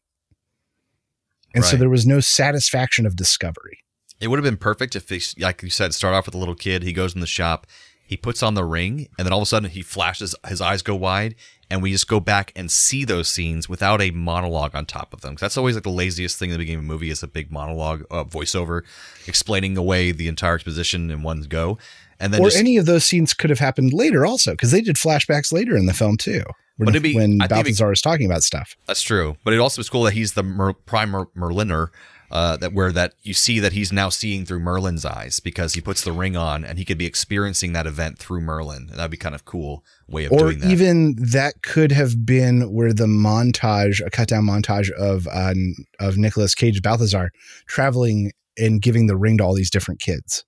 [1.54, 3.80] And so there was no satisfaction of discovery.
[4.20, 6.56] it would have been perfect if they, like you said, start off with a little
[6.56, 6.84] kid.
[6.84, 7.66] He goes in the shop,
[8.06, 10.82] he puts on the ring, and then all of a sudden he flashes, his eyes
[10.82, 11.34] go wide,
[11.70, 15.22] and we just go back and see those scenes without a monologue on top of
[15.22, 15.36] them.
[15.36, 17.52] that's always like the laziest thing in the beginning of a movie is a big
[17.52, 18.82] monologue, uh, voiceover,
[19.28, 21.78] explaining away the entire exposition in one go,
[22.20, 24.82] and then or just, any of those scenes could have happened later also, because they
[24.82, 26.44] did flashbacks later in the film too.
[26.78, 28.76] When, But be- when I be- Balthazar is talking about stuff.
[28.86, 31.88] That's true, but it also is cool that he's the Mer- prime Mer- Merliner.
[32.32, 35.80] Uh, that where that you see that he's now seeing through Merlin's eyes because he
[35.80, 38.88] puts the ring on and he could be experiencing that event through Merlin.
[38.90, 40.72] And That'd be kind of cool way of Or doing that.
[40.72, 45.54] even that could have been where the montage, a cut down montage of uh,
[46.00, 47.30] of Nicolas Cage Balthazar
[47.68, 50.44] traveling and giving the ring to all these different kids.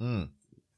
[0.00, 0.24] Hmm.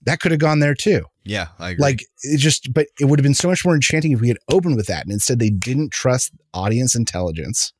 [0.06, 1.02] That could have gone there too.
[1.24, 1.82] Yeah, I agree.
[1.82, 4.38] like it just but it would have been so much more enchanting if we had
[4.48, 7.72] opened with that and instead they didn't trust audience intelligence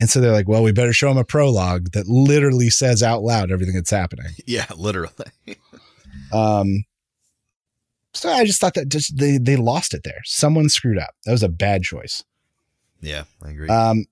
[0.00, 3.22] and so they're like well we better show them a prologue that literally says out
[3.22, 5.10] loud everything that's happening yeah, literally.
[6.32, 6.84] um
[8.12, 11.32] so i just thought that just they they lost it there someone screwed up that
[11.32, 12.22] was a bad choice
[13.00, 13.68] yeah, I agree.
[13.68, 14.04] um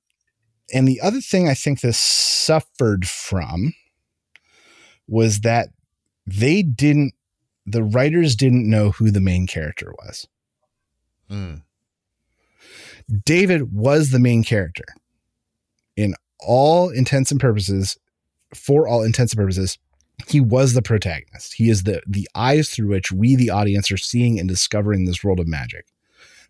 [0.74, 3.72] and the other thing i think this suffered from
[5.06, 5.68] was that
[6.26, 7.14] they didn't
[7.64, 10.26] the writers didn't know who the main character was
[11.30, 11.62] Mm.
[13.24, 14.84] David was the main character
[15.96, 17.96] in all intents and purposes,
[18.54, 19.78] for all intents and purposes,
[20.26, 21.54] he was the protagonist.
[21.54, 25.24] He is the the eyes through which we, the audience, are seeing and discovering this
[25.24, 25.86] world of magic.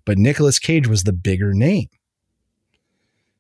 [0.05, 1.89] But Nicolas Cage was the bigger name.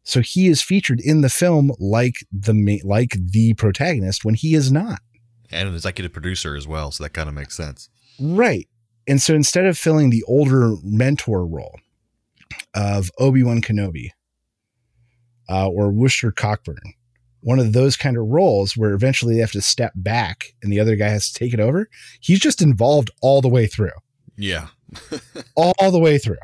[0.04, 4.72] So he is featured in the film like the like the protagonist when he is
[4.72, 5.00] not.
[5.52, 7.88] And an executive producer as well, so that kind of makes sense.
[8.20, 8.68] Right.
[9.06, 11.78] And so instead of filling the older mentor role
[12.74, 14.10] of Obi-Wan Kenobi
[15.48, 16.78] uh, or Rooster Cogburn,
[17.40, 20.78] one of those kind of roles where eventually they have to step back and the
[20.78, 21.88] other guy has to take it over,
[22.20, 23.90] he's just involved all the way through.
[24.36, 24.68] Yeah.
[25.56, 26.38] All the way through.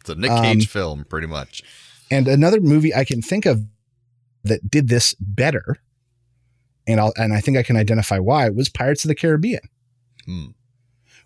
[0.00, 1.62] It's a Nick Um, Cage film, pretty much.
[2.10, 3.64] And another movie I can think of
[4.44, 5.76] that did this better,
[6.88, 9.60] and I'll and I think I can identify why was Pirates of the Caribbean.
[10.24, 10.46] Hmm.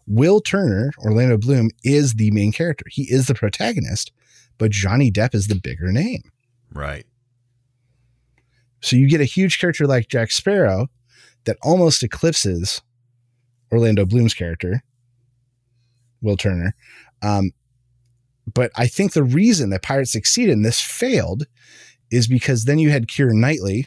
[0.06, 2.84] Will Turner, Orlando Bloom, is the main character.
[2.90, 4.10] He is the protagonist,
[4.58, 6.22] but Johnny Depp is the bigger name.
[6.74, 7.06] Right.
[8.80, 10.88] So you get a huge character like Jack Sparrow
[11.44, 12.82] that almost eclipses
[13.70, 14.82] Orlando Bloom's character,
[16.20, 16.74] Will Turner.
[17.22, 17.52] Um,
[18.52, 21.46] but I think the reason that Pirates succeeded and this failed
[22.10, 23.86] is because then you had Keira Knightley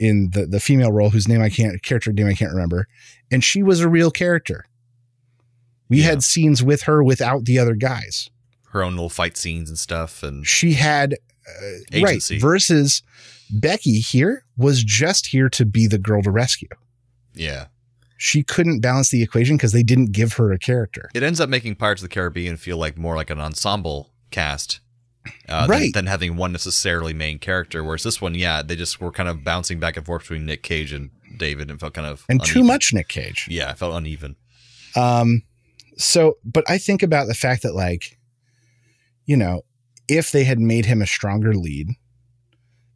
[0.00, 2.88] in the, the female role whose name I can't character name I can't remember,
[3.30, 4.64] and she was a real character.
[5.88, 6.06] We Yeah.
[6.06, 8.30] had scenes with her without the other guys.
[8.70, 10.22] Her own little fight scenes and stuff.
[10.22, 13.02] And She had uh, right versus
[13.50, 16.68] Becky here was just here to be the girl to rescue.
[17.34, 17.66] yeah.
[18.22, 21.08] She couldn't balance the equation because they didn't give her a character.
[21.14, 24.80] It ends up making Pirates of the Caribbean feel like more like an ensemble cast.
[25.48, 25.92] Uh, Right.
[25.92, 27.84] Than, than having one necessarily main character.
[27.84, 30.62] Whereas this one, yeah, they just were kind of bouncing back and forth between Nick
[30.62, 33.46] Cage and David and felt kind of And too much Nick Cage.
[33.50, 34.36] Yeah, it felt uneven.
[34.96, 35.42] Um,
[35.96, 38.18] so, but I think about the fact that, like,
[39.26, 39.62] you know,
[40.08, 41.88] if they had made him a stronger lead,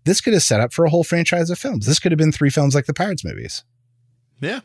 [0.05, 1.87] this could have set up for a whole franchise of films.
[1.87, 3.65] This could have been three films like the Pirates movies.
[4.41, 4.61] Yeah.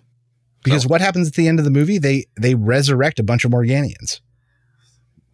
[0.64, 1.98] Because So- what happens at the end of the movie?
[1.98, 4.22] They they resurrect a bunch of Morganians.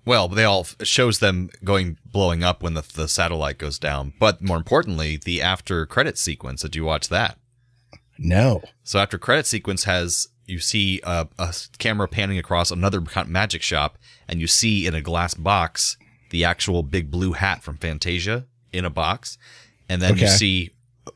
[0.05, 4.13] Well, they all shows them going blowing up when the the satellite goes down.
[4.19, 6.61] But more importantly, the after credit sequence.
[6.61, 7.37] Did you watch that?
[8.17, 8.63] No.
[8.83, 13.97] So after credit sequence has you see a, a camera panning across another magic shop,
[14.27, 15.97] and you see in a glass box
[16.29, 19.37] the actual big blue hat from Fantasia in a box,
[19.89, 20.71] and then you see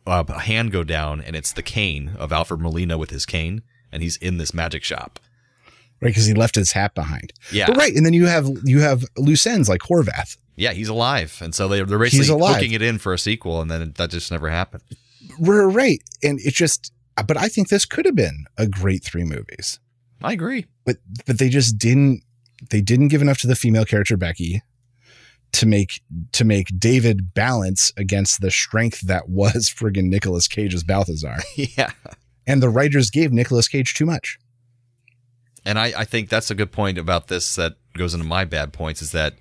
[0.06, 4.02] a hand go down, and it's the cane of Alfred Molina with his cane, and
[4.02, 5.20] he's in this magic shop.
[6.02, 7.34] Right, because he left his hat behind.
[7.52, 10.38] Yeah, But right, and then you have you have loose ends like Horvath.
[10.56, 13.70] yeah, he's alive, and so they, they're basically hooking it in for a sequel, and
[13.70, 14.84] then that just never happened.
[15.40, 16.92] We're right, and it just.
[17.28, 19.80] But I think this could have been a great three movies.
[20.24, 20.68] I agree.
[20.86, 22.24] but but they just didn't
[22.70, 24.62] they didn't give enough to the female character Becky
[25.54, 31.38] to make to make David balance against the strength that was friggin' Nicolas Cage's Balthazar.
[31.56, 31.92] yeah.
[32.48, 34.38] And the writers gave Nicolas Cage too much.
[35.66, 38.74] And I, I think that's a good point about this that goes into my bad
[38.74, 39.36] points is that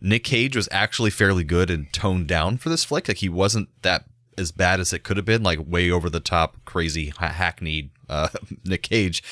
[0.00, 3.08] Nick Cage was actually fairly good and toned down for this flick.
[3.08, 4.04] Like he wasn't that
[4.36, 8.28] as bad as it could have been, like way over the top, crazy, hackneyed uh,
[8.64, 9.22] Nick Cage.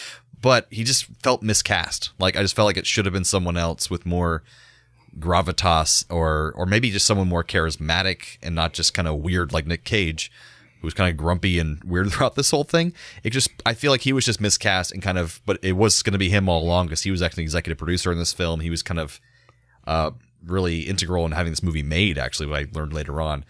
[0.40, 2.10] But he just felt miscast.
[2.18, 4.42] Like I just felt like it should have been someone else with more
[5.18, 9.66] gravitas, or or maybe just someone more charismatic and not just kind of weird like
[9.66, 10.32] Nick Cage,
[10.82, 12.92] who was kind of grumpy and weird throughout this whole thing.
[13.24, 16.02] It just I feel like he was just miscast and kind of, but it was
[16.02, 18.60] going to be him all along because he was actually executive producer in this film.
[18.60, 19.20] He was kind of
[19.86, 20.10] uh,
[20.44, 22.18] really integral in having this movie made.
[22.18, 23.44] Actually, what I learned later on.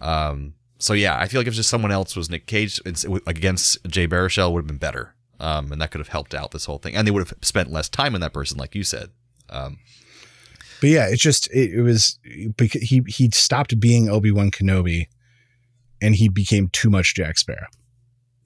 [0.00, 4.06] Um, so yeah, I feel like if just someone else was Nick Cage against Jay
[4.06, 6.94] Baruchel would have been better, um, and that could have helped out this whole thing,
[6.94, 9.10] and they would have spent less time on that person, like you said.
[9.48, 9.78] Um,
[10.80, 12.18] But yeah, it just it, it was
[12.56, 15.06] because he he stopped being Obi Wan Kenobi,
[16.04, 17.66] and he became too much Jack Sparrow.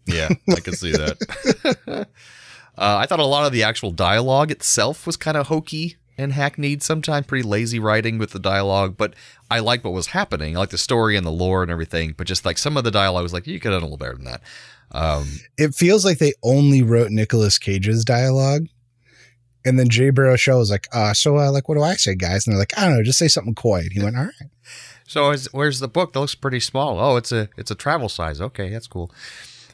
[0.07, 1.19] Yeah, I can see that.
[1.87, 2.05] uh,
[2.77, 6.83] I thought a lot of the actual dialogue itself was kind of hokey and hackneyed,
[6.83, 9.15] sometimes pretty lazy writing with the dialogue, but
[9.51, 10.57] I like what was happening.
[10.57, 12.91] I like the story and the lore and everything, but just like some of the
[12.91, 14.43] dialogue was like, you could have done a little better than that.
[14.93, 15.27] Um,
[15.59, 18.67] It feels like they only wrote Nicolas Cage's dialogue.
[19.65, 22.47] And then Jay Baruchel was like, uh, so uh, like, what do I say, guys?
[22.47, 23.81] And they're like, I don't know, just say something coy.
[23.81, 24.51] And he went, all right.
[25.09, 26.13] So is, where's the book?
[26.13, 27.01] That looks pretty small.
[27.01, 28.41] Oh, it's a it's a travel size.
[28.41, 29.11] Okay, that's cool.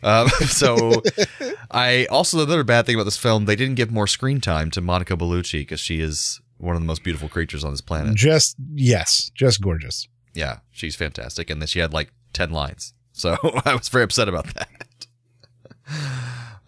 [0.02, 1.02] Um, so
[1.70, 4.80] I also another bad thing about this film, they didn't give more screen time to
[4.80, 8.14] Monica Bellucci because she is one of the most beautiful creatures on this planet.
[8.14, 10.08] Just, yes, just gorgeous.
[10.34, 11.50] yeah, she's fantastic.
[11.50, 12.94] And then she had like 10 lines.
[13.12, 14.68] So I was very upset about that.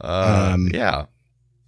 [0.01, 1.07] Uh, Um, yeah.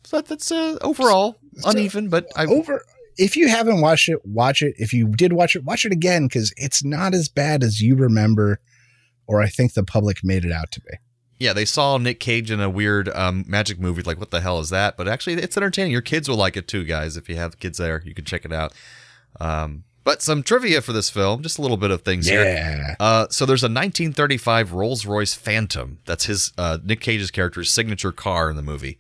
[0.05, 2.85] So that's uh, overall uneven, but I, Over,
[3.19, 4.75] if you haven't watched it, watch it.
[4.79, 7.97] If you did watch it, watch it again because it's not as bad as you
[7.97, 8.61] remember
[9.27, 10.93] or I think the public made it out to be.
[11.39, 14.03] yeah, they saw Nick Cage in a weird um, magic movie.
[14.03, 14.97] Like, what the hell is that?
[14.97, 15.93] But actually, it's entertaining.
[15.93, 17.17] Your kids will like it too, guys.
[17.17, 18.73] If you have kids there, you can check it out.
[19.39, 22.43] Um, but some trivia for this film, just a little bit of things here.
[22.43, 22.95] Yeah.
[22.99, 25.99] Uh, so there's a 1935 Rolls Royce Phantom.
[26.07, 28.99] That's his uh, Nick Cage's character's signature car in the movie.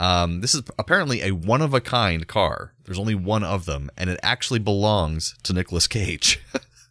[0.00, 2.72] Um, this is apparently a one of a kind car.
[2.84, 6.40] There's only one of them, and it actually belongs to Nicolas Cage.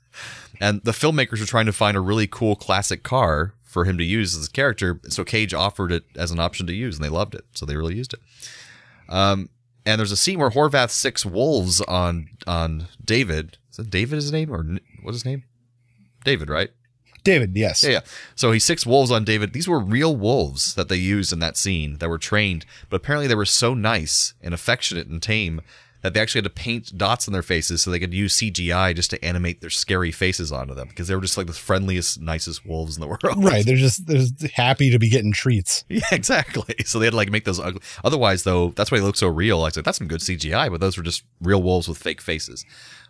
[0.60, 4.04] and the filmmakers were trying to find a really cool classic car for him to
[4.04, 5.00] use as a character.
[5.10, 7.46] So Cage offered it as an option to use, and they loved it.
[7.54, 8.20] So they really used it.
[9.10, 9.50] Um,
[9.86, 13.58] and there's a scene where Horvath sics wolves on on David.
[13.72, 14.66] Is that David his name or
[15.02, 15.46] what's his name?
[16.26, 16.72] David, right?
[17.28, 17.84] David, yes.
[17.84, 18.00] Yeah, yeah.
[18.36, 19.54] So he sics wolves on David.
[19.54, 23.28] These were real wolves that they used in that scene that were trained, but apparently
[23.28, 25.62] they were so nice and affectionate and tame
[26.04, 28.96] that they actually had to paint dots on their faces so they could use CGI
[28.96, 32.22] just to animate their scary faces onto them because they were just like the friendliest,
[32.22, 33.44] nicest wolves in the world.
[33.44, 33.66] Right.
[33.66, 35.84] They're just they're just happy to be getting treats.
[35.98, 36.76] Yeah, exactly.
[36.86, 37.82] So they had to like make those ugly.
[38.04, 39.62] Otherwise, though, that's why they look so real.
[39.62, 42.22] I was like, that's some good CGI, but those were just real wolves with fake
[42.22, 42.64] faces,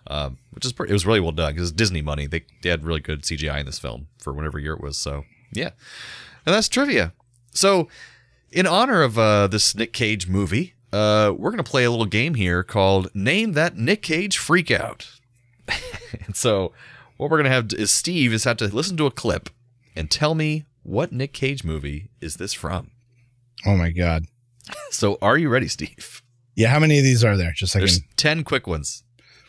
[0.08, 2.28] um, which is pretty, it was really well done because Disney money.
[2.28, 4.98] They they had really good CGI in this film for whatever year it was.
[4.98, 5.72] So yeah,
[6.46, 7.14] and that's trivia.
[7.52, 7.88] So
[8.52, 12.36] in honor of uh, this Nic Cage movie, uh, we're gonna play a little game
[12.36, 15.20] here called Name That Nic Cage Freakout.
[16.26, 16.72] and so
[17.18, 19.50] what we're gonna have is Steve is have to listen to a clip
[19.96, 22.92] and tell me what Nic Cage movie is this from.
[23.66, 24.26] Oh my god.
[24.92, 26.22] So are you ready, Steve?
[26.56, 27.54] Yeah, how many of these are there?
[27.54, 29.04] Just like There's 10 quick ones.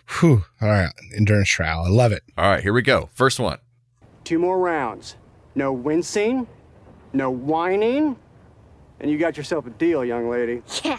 [0.09, 0.45] Whew.
[0.61, 0.91] All right.
[1.17, 1.83] Endurance trial.
[1.85, 2.23] I love it.
[2.37, 3.09] All right, here we go.
[3.15, 3.59] First one.
[4.25, 5.17] Two more rounds.
[5.55, 6.47] No wincing,
[7.13, 8.17] no whining,
[9.01, 10.63] and you got yourself a deal, young lady.
[10.85, 10.99] Yeah.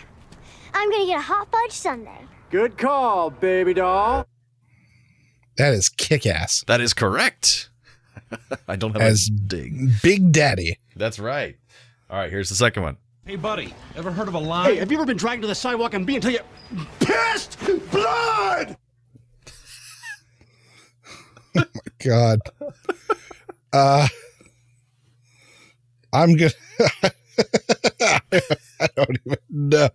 [0.73, 2.25] I'm gonna get a hot fudge sundae.
[2.49, 4.27] Good call, baby doll.
[5.57, 6.63] That is kick ass.
[6.67, 7.69] That is correct.
[8.67, 9.91] I don't have As a ding.
[10.01, 10.77] Big Daddy.
[10.95, 11.57] That's right.
[12.09, 12.97] All right, here's the second one.
[13.25, 14.71] Hey, buddy, ever heard of a line?
[14.71, 16.39] Hey, have you ever been dragged to the sidewalk and beat until you
[16.99, 17.57] pissed
[17.91, 18.77] blood?
[21.57, 22.39] Oh my god.
[23.73, 24.07] Uh
[26.13, 26.51] I'm gonna
[28.01, 29.89] I don't even know.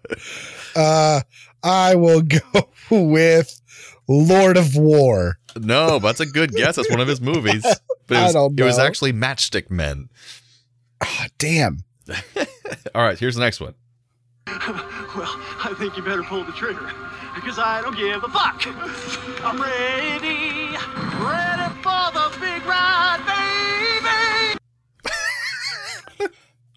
[0.77, 1.21] Uh
[1.62, 3.61] I will go with
[4.09, 5.38] Lord of War.
[5.57, 6.77] No, that's a good guess.
[6.77, 7.64] That's one of his movies.
[8.07, 10.11] But it I was, don't it was actually Matchstick Men.
[11.01, 11.85] Ah, damn.
[12.95, 13.73] All right, here's the next one.
[14.47, 14.57] Well,
[15.64, 16.93] I think you better pull the trigger,
[17.35, 18.62] because I don't give a fuck.
[19.43, 20.63] I'm ready,
[21.20, 24.59] ready for the big ride, baby.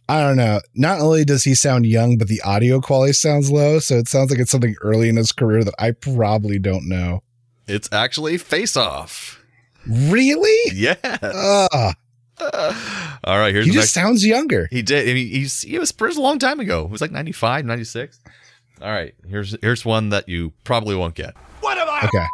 [0.10, 0.62] I don't know.
[0.76, 4.32] Not only does he sound young, but the audio quality sounds low, so it sounds
[4.32, 7.24] like it's something early in his career that I probably don't know.
[7.68, 9.44] It's actually Face Off.
[9.86, 10.72] Really?
[10.74, 10.98] Yes.
[11.22, 11.94] Ah,
[13.24, 14.06] All right, here's he the just next.
[14.06, 14.68] sounds younger.
[14.72, 15.10] He did.
[15.10, 16.86] I mean, he's he was it was a long time ago.
[16.86, 18.20] It was like 95, 96.
[18.82, 21.36] All right, here's here's one that you probably won't get.
[21.62, 22.26] What am I, Okay.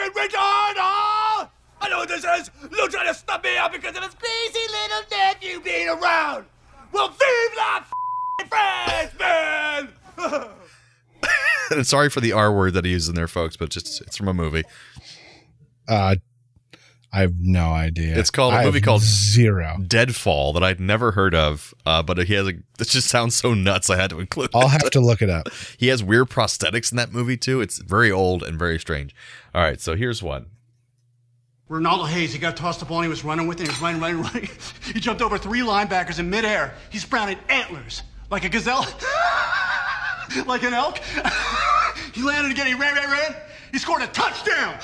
[0.00, 1.48] I retard, huh?
[1.80, 2.50] I know what this is.
[2.70, 6.46] Lou trying to stop me out because of his crazy little nephew being around.
[6.92, 7.84] Well, vive la
[8.48, 9.88] France, man!
[11.70, 14.16] And sorry for the R word that he used in there, folks, but just it's
[14.16, 14.64] from a movie.
[15.88, 16.16] Uh,
[17.12, 18.18] I have no idea.
[18.18, 19.78] It's called- a I movie called- Zero.
[19.86, 22.50] Deadfall that I'd never heard of, uh, but he has a.
[22.50, 23.88] It just sounds so nuts.
[23.88, 24.50] I had to include.
[24.54, 24.70] I'll it.
[24.70, 25.48] have to look it up.
[25.78, 27.60] He has weird prosthetics in that movie too.
[27.62, 29.14] It's very old and very strange.
[29.54, 30.46] All right, so here's one.
[31.70, 33.64] Ronaldo Hayes, he got tossed the ball and he was running with it.
[33.64, 34.48] He was running, running, running.
[34.92, 36.74] He jumped over three linebackers in midair.
[36.90, 38.86] He sprouted antlers like a gazelle,
[40.46, 40.98] like an elk.
[42.14, 42.66] he landed again.
[42.66, 43.36] He ran, ran, ran.
[43.72, 44.78] He scored a touchdown.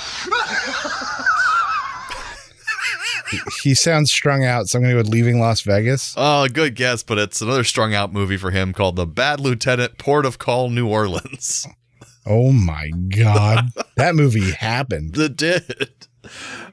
[3.62, 6.14] He sounds strung out, so I'm going to go with Leaving Las Vegas.
[6.16, 9.98] Oh, good guess, but it's another strung out movie for him called The Bad Lieutenant,
[9.98, 11.66] Port of Call, New Orleans.
[12.26, 13.68] Oh my God.
[13.98, 15.12] that movie happened.
[15.14, 16.06] The did.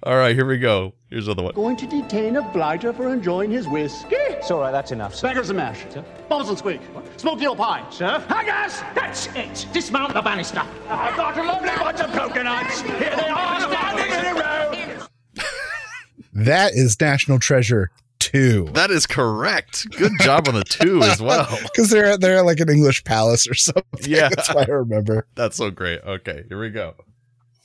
[0.03, 0.93] All right, here we go.
[1.09, 1.53] Here's another one.
[1.53, 4.15] Going to detain a blighter for enjoying his whiskey.
[4.15, 5.27] It's all right, that's enough, sir.
[5.27, 5.83] Baggers and mash.
[6.29, 6.79] Bubbles and squeak.
[7.17, 7.85] Smoked eel pie.
[7.89, 8.23] Sir?
[8.29, 8.79] Hi, guys.
[8.95, 9.67] That's it!
[9.73, 10.63] Dismount the banister!
[10.87, 12.79] I've got a lovely bunch of coconuts.
[12.79, 14.60] Here they are, standing in a row.
[16.46, 18.69] That is National Treasure 2.
[18.73, 19.87] That is correct.
[19.92, 21.48] Good job on the two as well.
[21.63, 23.83] Because they're they're like an English palace or something.
[24.02, 24.29] Yeah.
[24.35, 25.27] That's why I remember.
[25.35, 26.02] That's so great.
[26.04, 26.96] Okay, here we go.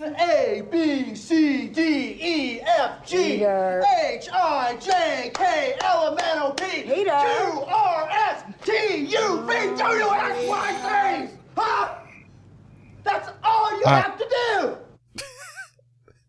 [0.01, 1.81] A, B, C, D,
[2.21, 8.43] E, F, G, H, I, J, K, L, M, N, O, P, Q, R, S,
[8.63, 11.35] T, U, V, W, X, Y, Z.
[11.57, 11.95] Huh?
[13.05, 14.77] That's all you Uh, have to do.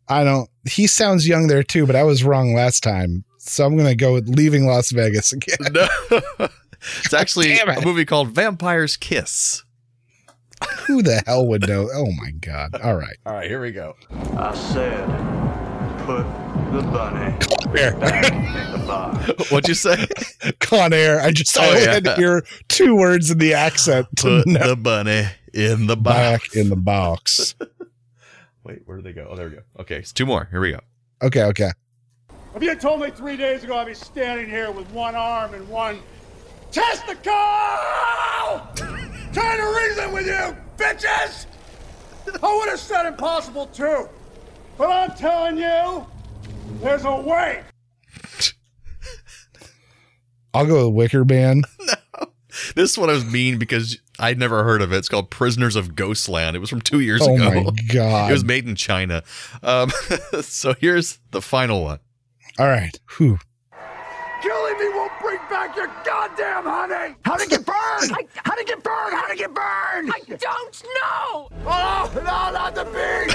[0.10, 0.50] I don't.
[0.70, 3.24] He sounds young there too, but I was wrong last time.
[3.38, 5.58] So I'm going to go with leaving Las Vegas again.
[5.72, 5.88] No.
[7.04, 7.68] it's actually it.
[7.68, 9.64] a movie called Vampire's Kiss.
[10.88, 11.88] Who the hell would know?
[11.94, 12.80] Oh my God.
[12.82, 13.16] All right.
[13.26, 13.96] All right, here we go.
[14.38, 15.06] I said,
[16.06, 16.24] put
[16.74, 17.38] the bunny
[17.80, 17.96] Air.
[17.98, 19.52] back in the box.
[19.52, 20.08] What'd you say?
[20.60, 21.22] Con Air.
[21.22, 21.94] I just Oh, only yeah.
[21.94, 25.96] had to hear two words in the accent to Put know the bunny in the
[25.98, 26.16] box.
[26.50, 27.56] back in the box.
[28.68, 29.30] Wait, where did they go?
[29.30, 29.62] Oh, there we go.
[29.80, 30.50] Okay, it's two more.
[30.52, 30.82] Here we go.
[31.22, 31.72] Okay, okay.
[32.54, 35.54] If you had told me three days ago I'd be standing here with one arm
[35.54, 36.02] and one
[36.70, 37.32] testicle,
[39.32, 41.46] trying to reason with you, bitches,
[42.44, 44.10] I would have said impossible too.
[44.78, 46.06] But I'm telling you,
[46.82, 47.64] there's a way.
[50.54, 51.62] I'll go with Wicker Man.
[52.76, 54.98] This one I was mean because I'd never heard of it.
[54.98, 56.56] It's called Prisoners of Ghostland.
[56.56, 57.52] It was from two years Oh ago.
[57.56, 58.30] Oh my God.
[58.30, 59.24] It was made in China.
[59.64, 59.92] Um,
[60.42, 62.00] so here's the final one.
[62.60, 63.00] All right.
[63.18, 63.40] Whew.
[64.42, 67.16] Killing me won't bring back your goddamn honey.
[67.26, 68.12] How'd it get burned?
[68.44, 69.14] How'd it get burned?
[69.14, 70.12] How'd it get burned?
[70.14, 71.50] I don't know.
[71.66, 73.34] Oh, no, not the bees.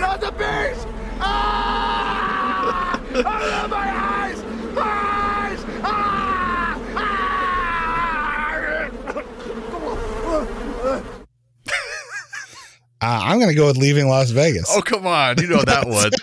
[0.00, 0.86] not the bees.
[1.20, 3.00] Ah!
[3.14, 4.42] Oh, my eyes.
[4.76, 5.64] Eyes.
[5.82, 6.80] Ah!
[6.96, 7.34] Ah!
[13.04, 14.66] Uh, I'm going to go with leaving Las Vegas.
[14.70, 15.38] Oh, come on.
[15.38, 16.10] You know that one.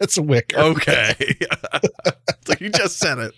[0.00, 0.58] It's a Wicker.
[0.58, 1.14] Okay.
[1.18, 3.34] it's like you just said it.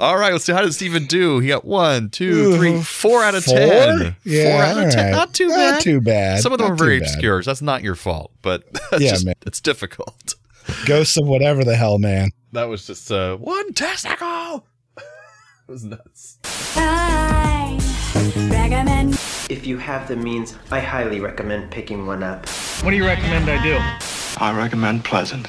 [0.00, 0.32] All right.
[0.32, 0.52] Let's see.
[0.52, 1.38] How did Steven do?
[1.38, 3.56] He got one, two, three, four out of Four?
[3.58, 4.16] 10.
[4.24, 5.12] Yeah, Four out of all 10.
[5.12, 5.70] Not too Not bad.
[5.72, 6.40] Not too bad.
[6.40, 7.08] Some of them Not are very bad.
[7.08, 7.42] obscure.
[7.42, 9.34] So that's not your fault, but that's Yeah, just- man.
[9.46, 10.34] it's difficult.
[10.86, 12.30] Ghosts of whatever the hell, man.
[12.52, 14.66] That was just uh, one testicle.
[14.96, 15.04] it
[15.68, 16.38] was nuts.
[19.52, 22.48] If you have the means, I highly recommend picking one up.
[22.80, 23.76] What do you recommend I do?
[24.42, 25.46] I recommend Pleasant.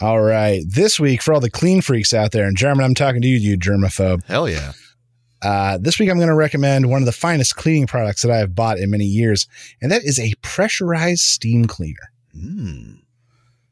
[0.00, 0.64] All right.
[0.66, 3.36] This week, for all the clean freaks out there, and German, I'm talking to you,
[3.36, 4.24] you germaphobe.
[4.24, 4.72] Hell yeah.
[5.42, 8.38] Uh, this week, I'm going to recommend one of the finest cleaning products that I
[8.38, 9.46] have bought in many years,
[9.80, 12.10] and that is a pressurized steam cleaner.
[12.36, 12.98] Mm.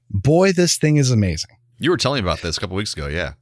[0.08, 1.50] Boy, this thing is amazing.
[1.78, 3.08] You were telling me about this a couple weeks ago.
[3.08, 3.32] Yeah.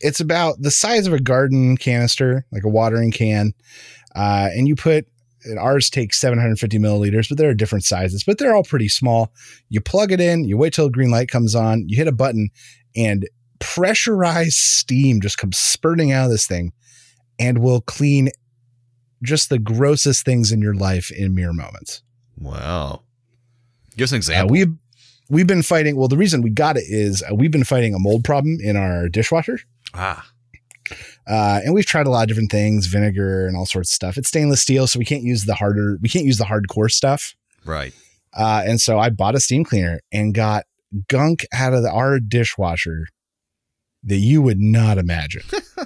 [0.00, 3.52] It's about the size of a garden canister, like a watering can,
[4.14, 5.06] uh, and you put.
[5.42, 9.32] And ours takes 750 milliliters, but there are different sizes, but they're all pretty small.
[9.70, 12.12] You plug it in, you wait till a green light comes on, you hit a
[12.12, 12.50] button,
[12.94, 13.26] and
[13.58, 16.74] pressurized steam just comes spurting out of this thing
[17.38, 18.28] and will clean
[19.22, 22.02] just the grossest things in your life in mere moments.
[22.38, 23.00] Wow.
[23.96, 24.52] Give us an Uh, example.
[24.52, 24.74] we've
[25.30, 25.96] we've been fighting.
[25.96, 28.76] Well, the reason we got it is uh, we've been fighting a mold problem in
[28.76, 29.60] our dishwasher,
[29.94, 30.26] ah.
[31.26, 34.16] uh, and we've tried a lot of different things, vinegar and all sorts of stuff.
[34.16, 37.34] It's stainless steel, so we can't use the harder, we can't use the hardcore stuff.
[37.64, 37.94] Right.
[38.32, 40.64] Uh, and so I bought a steam cleaner and got
[41.08, 43.06] gunk out of the, our dishwasher
[44.04, 45.42] that you would not imagine.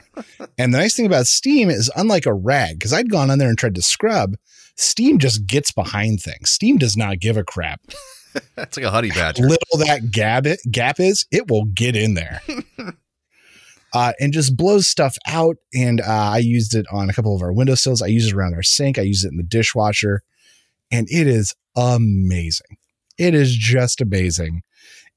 [0.59, 3.49] and the nice thing about steam is, unlike a rag, because I'd gone on there
[3.49, 4.35] and tried to scrub,
[4.77, 6.51] steam just gets behind things.
[6.51, 7.81] Steam does not give a crap.
[8.57, 9.45] That's like a honey badger.
[9.45, 12.43] Little that gap it, gap is, it will get in there.
[13.95, 15.57] Uh, and just blows stuff out.
[15.73, 18.03] And uh, I used it on a couple of our windowsills.
[18.03, 18.99] I use it around our sink.
[18.99, 20.23] I use it in the dishwasher.
[20.91, 22.77] And it is amazing.
[23.19, 24.63] It is just amazing.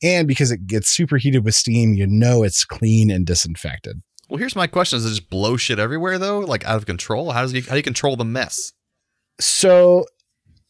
[0.04, 4.02] And because it gets superheated with steam, you know it's clean and disinfected.
[4.30, 7.32] Well, here's my question: Does it just blow shit everywhere though, like out of control?
[7.32, 8.74] How does he, how do you control the mess?
[9.40, 10.06] So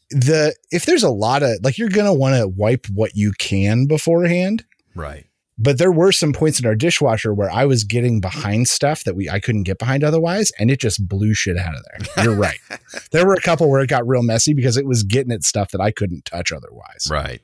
[0.09, 3.85] the if there's a lot of like you're gonna want to wipe what you can
[3.85, 4.63] beforehand.
[4.95, 5.25] Right.
[5.59, 9.15] But there were some points in our dishwasher where I was getting behind stuff that
[9.15, 11.83] we I couldn't get behind otherwise, and it just blew shit out of
[12.15, 12.23] there.
[12.25, 12.59] You're right.
[13.11, 15.71] there were a couple where it got real messy because it was getting at stuff
[15.71, 17.07] that I couldn't touch otherwise.
[17.09, 17.41] Right.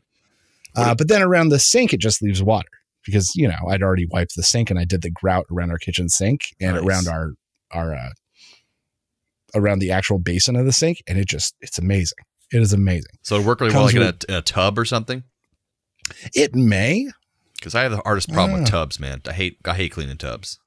[0.76, 2.70] Uh, but then around the sink, it just leaves water
[3.06, 5.78] because you know I'd already wiped the sink and I did the grout around our
[5.80, 6.86] kitchen sink and Nice.
[6.86, 7.32] around our
[7.72, 8.10] our uh,
[9.56, 12.18] around the actual basin of the sink, and it just it's amazing.
[12.52, 13.18] It is amazing.
[13.24, 15.24] So it work really well like in a, in a tub or something.
[16.36, 17.08] It may.
[17.64, 19.22] Because I have the hardest problem with tubs, man.
[19.26, 20.60] I hate I hate cleaning tubs.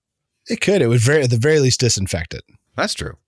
[0.49, 0.81] It could.
[0.81, 2.43] It would very at the very least disinfect it.
[2.75, 3.19] That's true.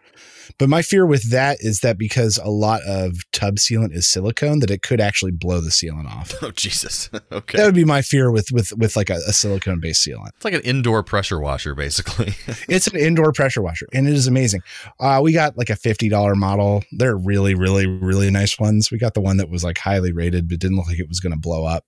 [0.56, 4.60] But my fear with that is that because a lot of tub sealant is silicone,
[4.60, 6.32] that it could actually blow the sealant off.
[6.42, 7.10] Oh Jesus.
[7.32, 7.58] okay.
[7.58, 10.28] That would be my fear with with with like a, a silicone based sealant.
[10.36, 12.34] It's like an indoor pressure washer, basically.
[12.68, 14.62] It's an indoor pressure washer, and it is amazing.
[14.98, 16.84] Uh, we got like a fifty dollar model.
[16.92, 18.90] They're really, really, really nice ones.
[18.90, 21.20] We got the one that was like highly rated, but didn't look like it was
[21.20, 21.84] going to blow up.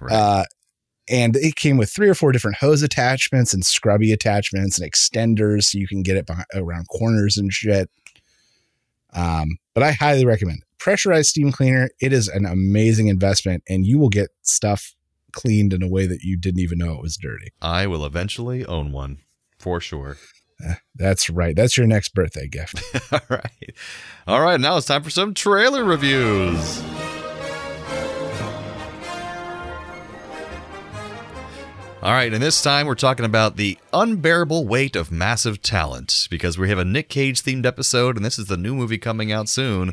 [0.00, 0.12] right.
[0.12, 0.44] Uh,
[1.08, 5.64] and it came with three or four different hose attachments and scrubby attachments and extenders,
[5.64, 7.90] so you can get it behind, around corners and shit.
[9.14, 10.64] Um, but I highly recommend it.
[10.78, 11.90] pressurized steam cleaner.
[12.00, 14.94] It is an amazing investment, and you will get stuff
[15.32, 17.48] cleaned in a way that you didn't even know it was dirty.
[17.60, 19.18] I will eventually own one
[19.58, 20.16] for sure.
[20.64, 21.56] Eh, That's right.
[21.56, 22.80] That's your next birthday gift.
[23.12, 23.74] All right.
[24.26, 24.60] All right.
[24.60, 26.82] Now it's time for some trailer reviews.
[32.02, 32.34] All right.
[32.34, 36.78] And this time we're talking about the unbearable weight of massive talent because we have
[36.78, 39.92] a Nic Cage themed episode, and this is the new movie coming out soon,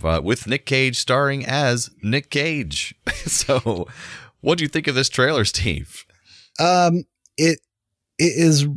[0.00, 2.94] but with Nic Cage starring as Nic Cage.
[3.26, 3.88] so,
[4.40, 6.06] what do you think of this trailer, Steve?
[6.60, 7.02] Um,
[7.36, 7.58] it
[8.20, 8.68] it is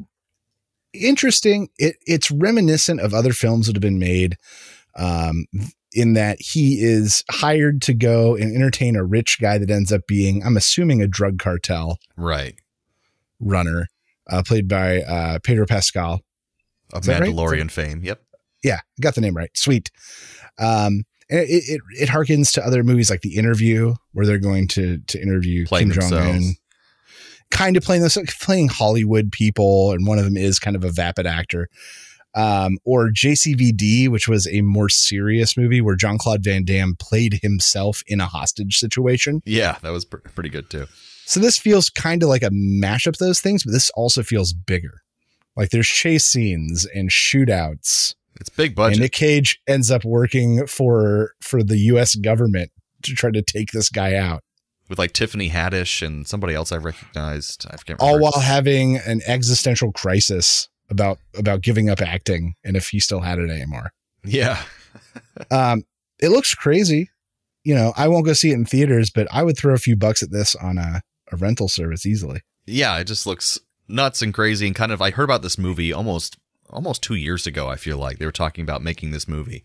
[0.92, 1.70] interesting.
[1.78, 4.38] It it's reminiscent of other films that have been made.
[4.96, 5.46] Um,
[5.94, 10.08] in that he is hired to go and entertain a rich guy that ends up
[10.08, 12.56] being, I'm assuming, a drug cartel Right.
[13.42, 13.88] Runner,
[14.30, 16.22] uh, played by uh, Pedro Pascal.
[16.94, 17.30] Of that right?
[17.32, 18.02] Mandalorian fame.
[18.04, 18.22] Yep.
[18.64, 19.50] Yeah, got the name right.
[19.56, 19.90] Sweet.
[20.60, 24.68] Um, and it, it it harkens to other movies like The Interview, where they're going
[24.70, 26.56] to to interview Playing Kim Jong Un,
[27.50, 30.90] kind of playing this, playing Hollywood people, and one of them is kind of a
[30.90, 31.70] vapid actor.
[32.34, 38.04] Um, or JCVD, which was a more serious movie where Jean-Claude Van Damme played himself
[38.08, 39.42] in a hostage situation.
[39.46, 40.88] Yeah, that was pr- pretty good too.
[41.26, 44.54] So this feels kind of like a mashup of those things, but this also feels
[44.54, 45.02] bigger.
[45.56, 48.16] Like there's chase scenes and shootouts.
[48.40, 48.94] It's big budget.
[48.94, 52.16] And Nic Cage ends up working for for the U.S.
[52.16, 52.72] government
[53.04, 54.42] to try to take this guy out,
[54.90, 57.66] with like Tiffany Haddish and somebody else I recognized.
[57.70, 62.90] I can't all while having an existential crisis about about giving up acting and if
[62.90, 63.92] he still had it anymore.
[64.24, 64.64] yeah,
[65.52, 65.84] Um,
[66.20, 67.10] it looks crazy.
[67.64, 69.96] You know, I won't go see it in theaters, but I would throw a few
[69.96, 71.02] bucks at this on a,
[71.32, 72.42] a rental service easily.
[72.66, 75.02] yeah, it just looks nuts and crazy and kind of.
[75.02, 76.38] I heard about this movie almost
[76.70, 77.68] almost two years ago.
[77.68, 79.64] I feel like they were talking about making this movie.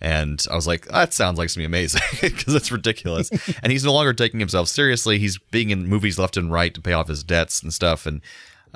[0.00, 3.30] And I was like, that sounds like something amazing because it's ridiculous.
[3.62, 5.18] and he's no longer taking himself seriously.
[5.18, 8.06] He's being in movies left and right to pay off his debts and stuff.
[8.06, 8.20] And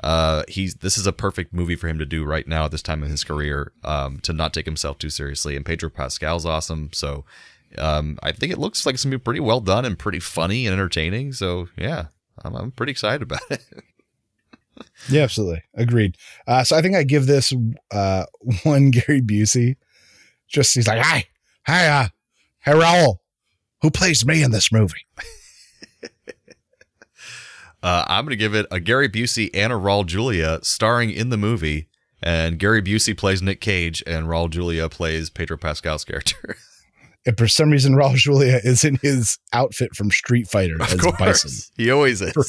[0.03, 2.81] uh, he's this is a perfect movie for him to do right now at this
[2.81, 5.55] time in his career um, to not take himself too seriously.
[5.55, 6.89] And Pedro Pascal's awesome.
[6.91, 7.23] So
[7.77, 10.65] um, I think it looks like it's gonna be pretty well done and pretty funny
[10.65, 11.33] and entertaining.
[11.33, 12.07] So yeah,
[12.43, 13.63] I'm, I'm pretty excited about it.
[15.09, 15.61] Yeah, absolutely.
[15.75, 16.17] Agreed.
[16.47, 17.53] Uh, so I think I give this
[17.91, 18.25] uh,
[18.63, 19.75] one Gary Busey.
[20.47, 21.25] Just he's like, hi,
[21.67, 22.07] hi, uh,
[22.61, 23.17] hey Raul,
[23.81, 25.05] who plays me in this movie?
[27.83, 31.29] Uh, I'm going to give it a Gary Busey and a Raul Julia starring in
[31.29, 31.87] the movie.
[32.21, 36.57] And Gary Busey plays Nic Cage, and Raul Julia plays Pedro Pascal's character.
[37.25, 41.51] And for some reason, Raul Julia is in his outfit from Street Fighter as Bison.
[41.77, 42.33] He always is.
[42.33, 42.43] For,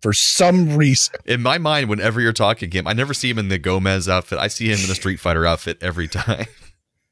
[0.00, 1.14] for some reason.
[1.24, 4.38] In my mind, whenever you're talking him, I never see him in the Gomez outfit.
[4.38, 6.46] I see him in the Street Fighter outfit every time.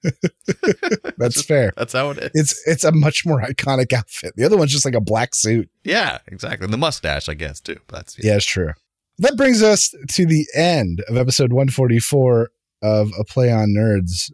[1.18, 1.72] That's fair.
[1.76, 2.30] That's how it is.
[2.34, 4.34] It's it's a much more iconic outfit.
[4.36, 5.68] The other one's just like a black suit.
[5.84, 6.64] Yeah, exactly.
[6.64, 7.76] And the mustache, I guess, too.
[7.88, 8.72] That's Yeah, it's true.
[9.18, 12.48] That brings us to the end of episode 144
[12.82, 14.30] of A Play on Nerds.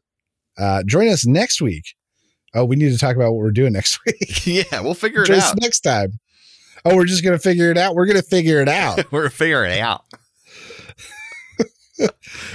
[0.56, 1.95] Uh, join us next week.
[2.56, 4.46] Oh, we need to talk about what we're doing next week.
[4.46, 5.60] yeah, we'll figure it us out.
[5.60, 6.18] next time.
[6.84, 7.94] Oh, we're just gonna figure it out.
[7.94, 9.00] We're gonna figure it out.
[9.12, 10.04] We're figuring it out.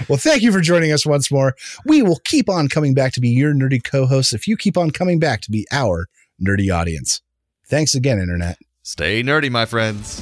[0.07, 1.55] well, thank you for joining us once more.
[1.85, 4.91] We will keep on coming back to be your nerdy co-hosts if you keep on
[4.91, 6.07] coming back to be our
[6.41, 7.21] nerdy audience.
[7.67, 8.57] Thanks again, Internet.
[8.83, 10.21] Stay nerdy, my friends.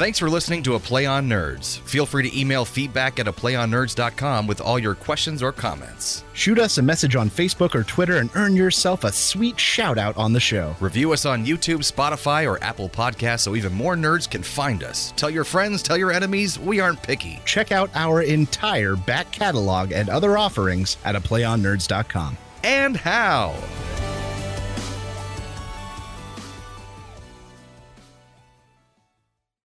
[0.00, 1.80] Thanks for listening to A Play on Nerds.
[1.80, 6.24] Feel free to email feedback at aplayonnerds.com with all your questions or comments.
[6.32, 10.16] Shoot us a message on Facebook or Twitter and earn yourself a sweet shout out
[10.16, 10.74] on the show.
[10.80, 15.12] Review us on YouTube, Spotify, or Apple Podcasts so even more nerds can find us.
[15.16, 17.38] Tell your friends, tell your enemies, we aren't picky.
[17.44, 22.38] Check out our entire back catalog and other offerings at aplayonnerds.com.
[22.64, 23.54] And how?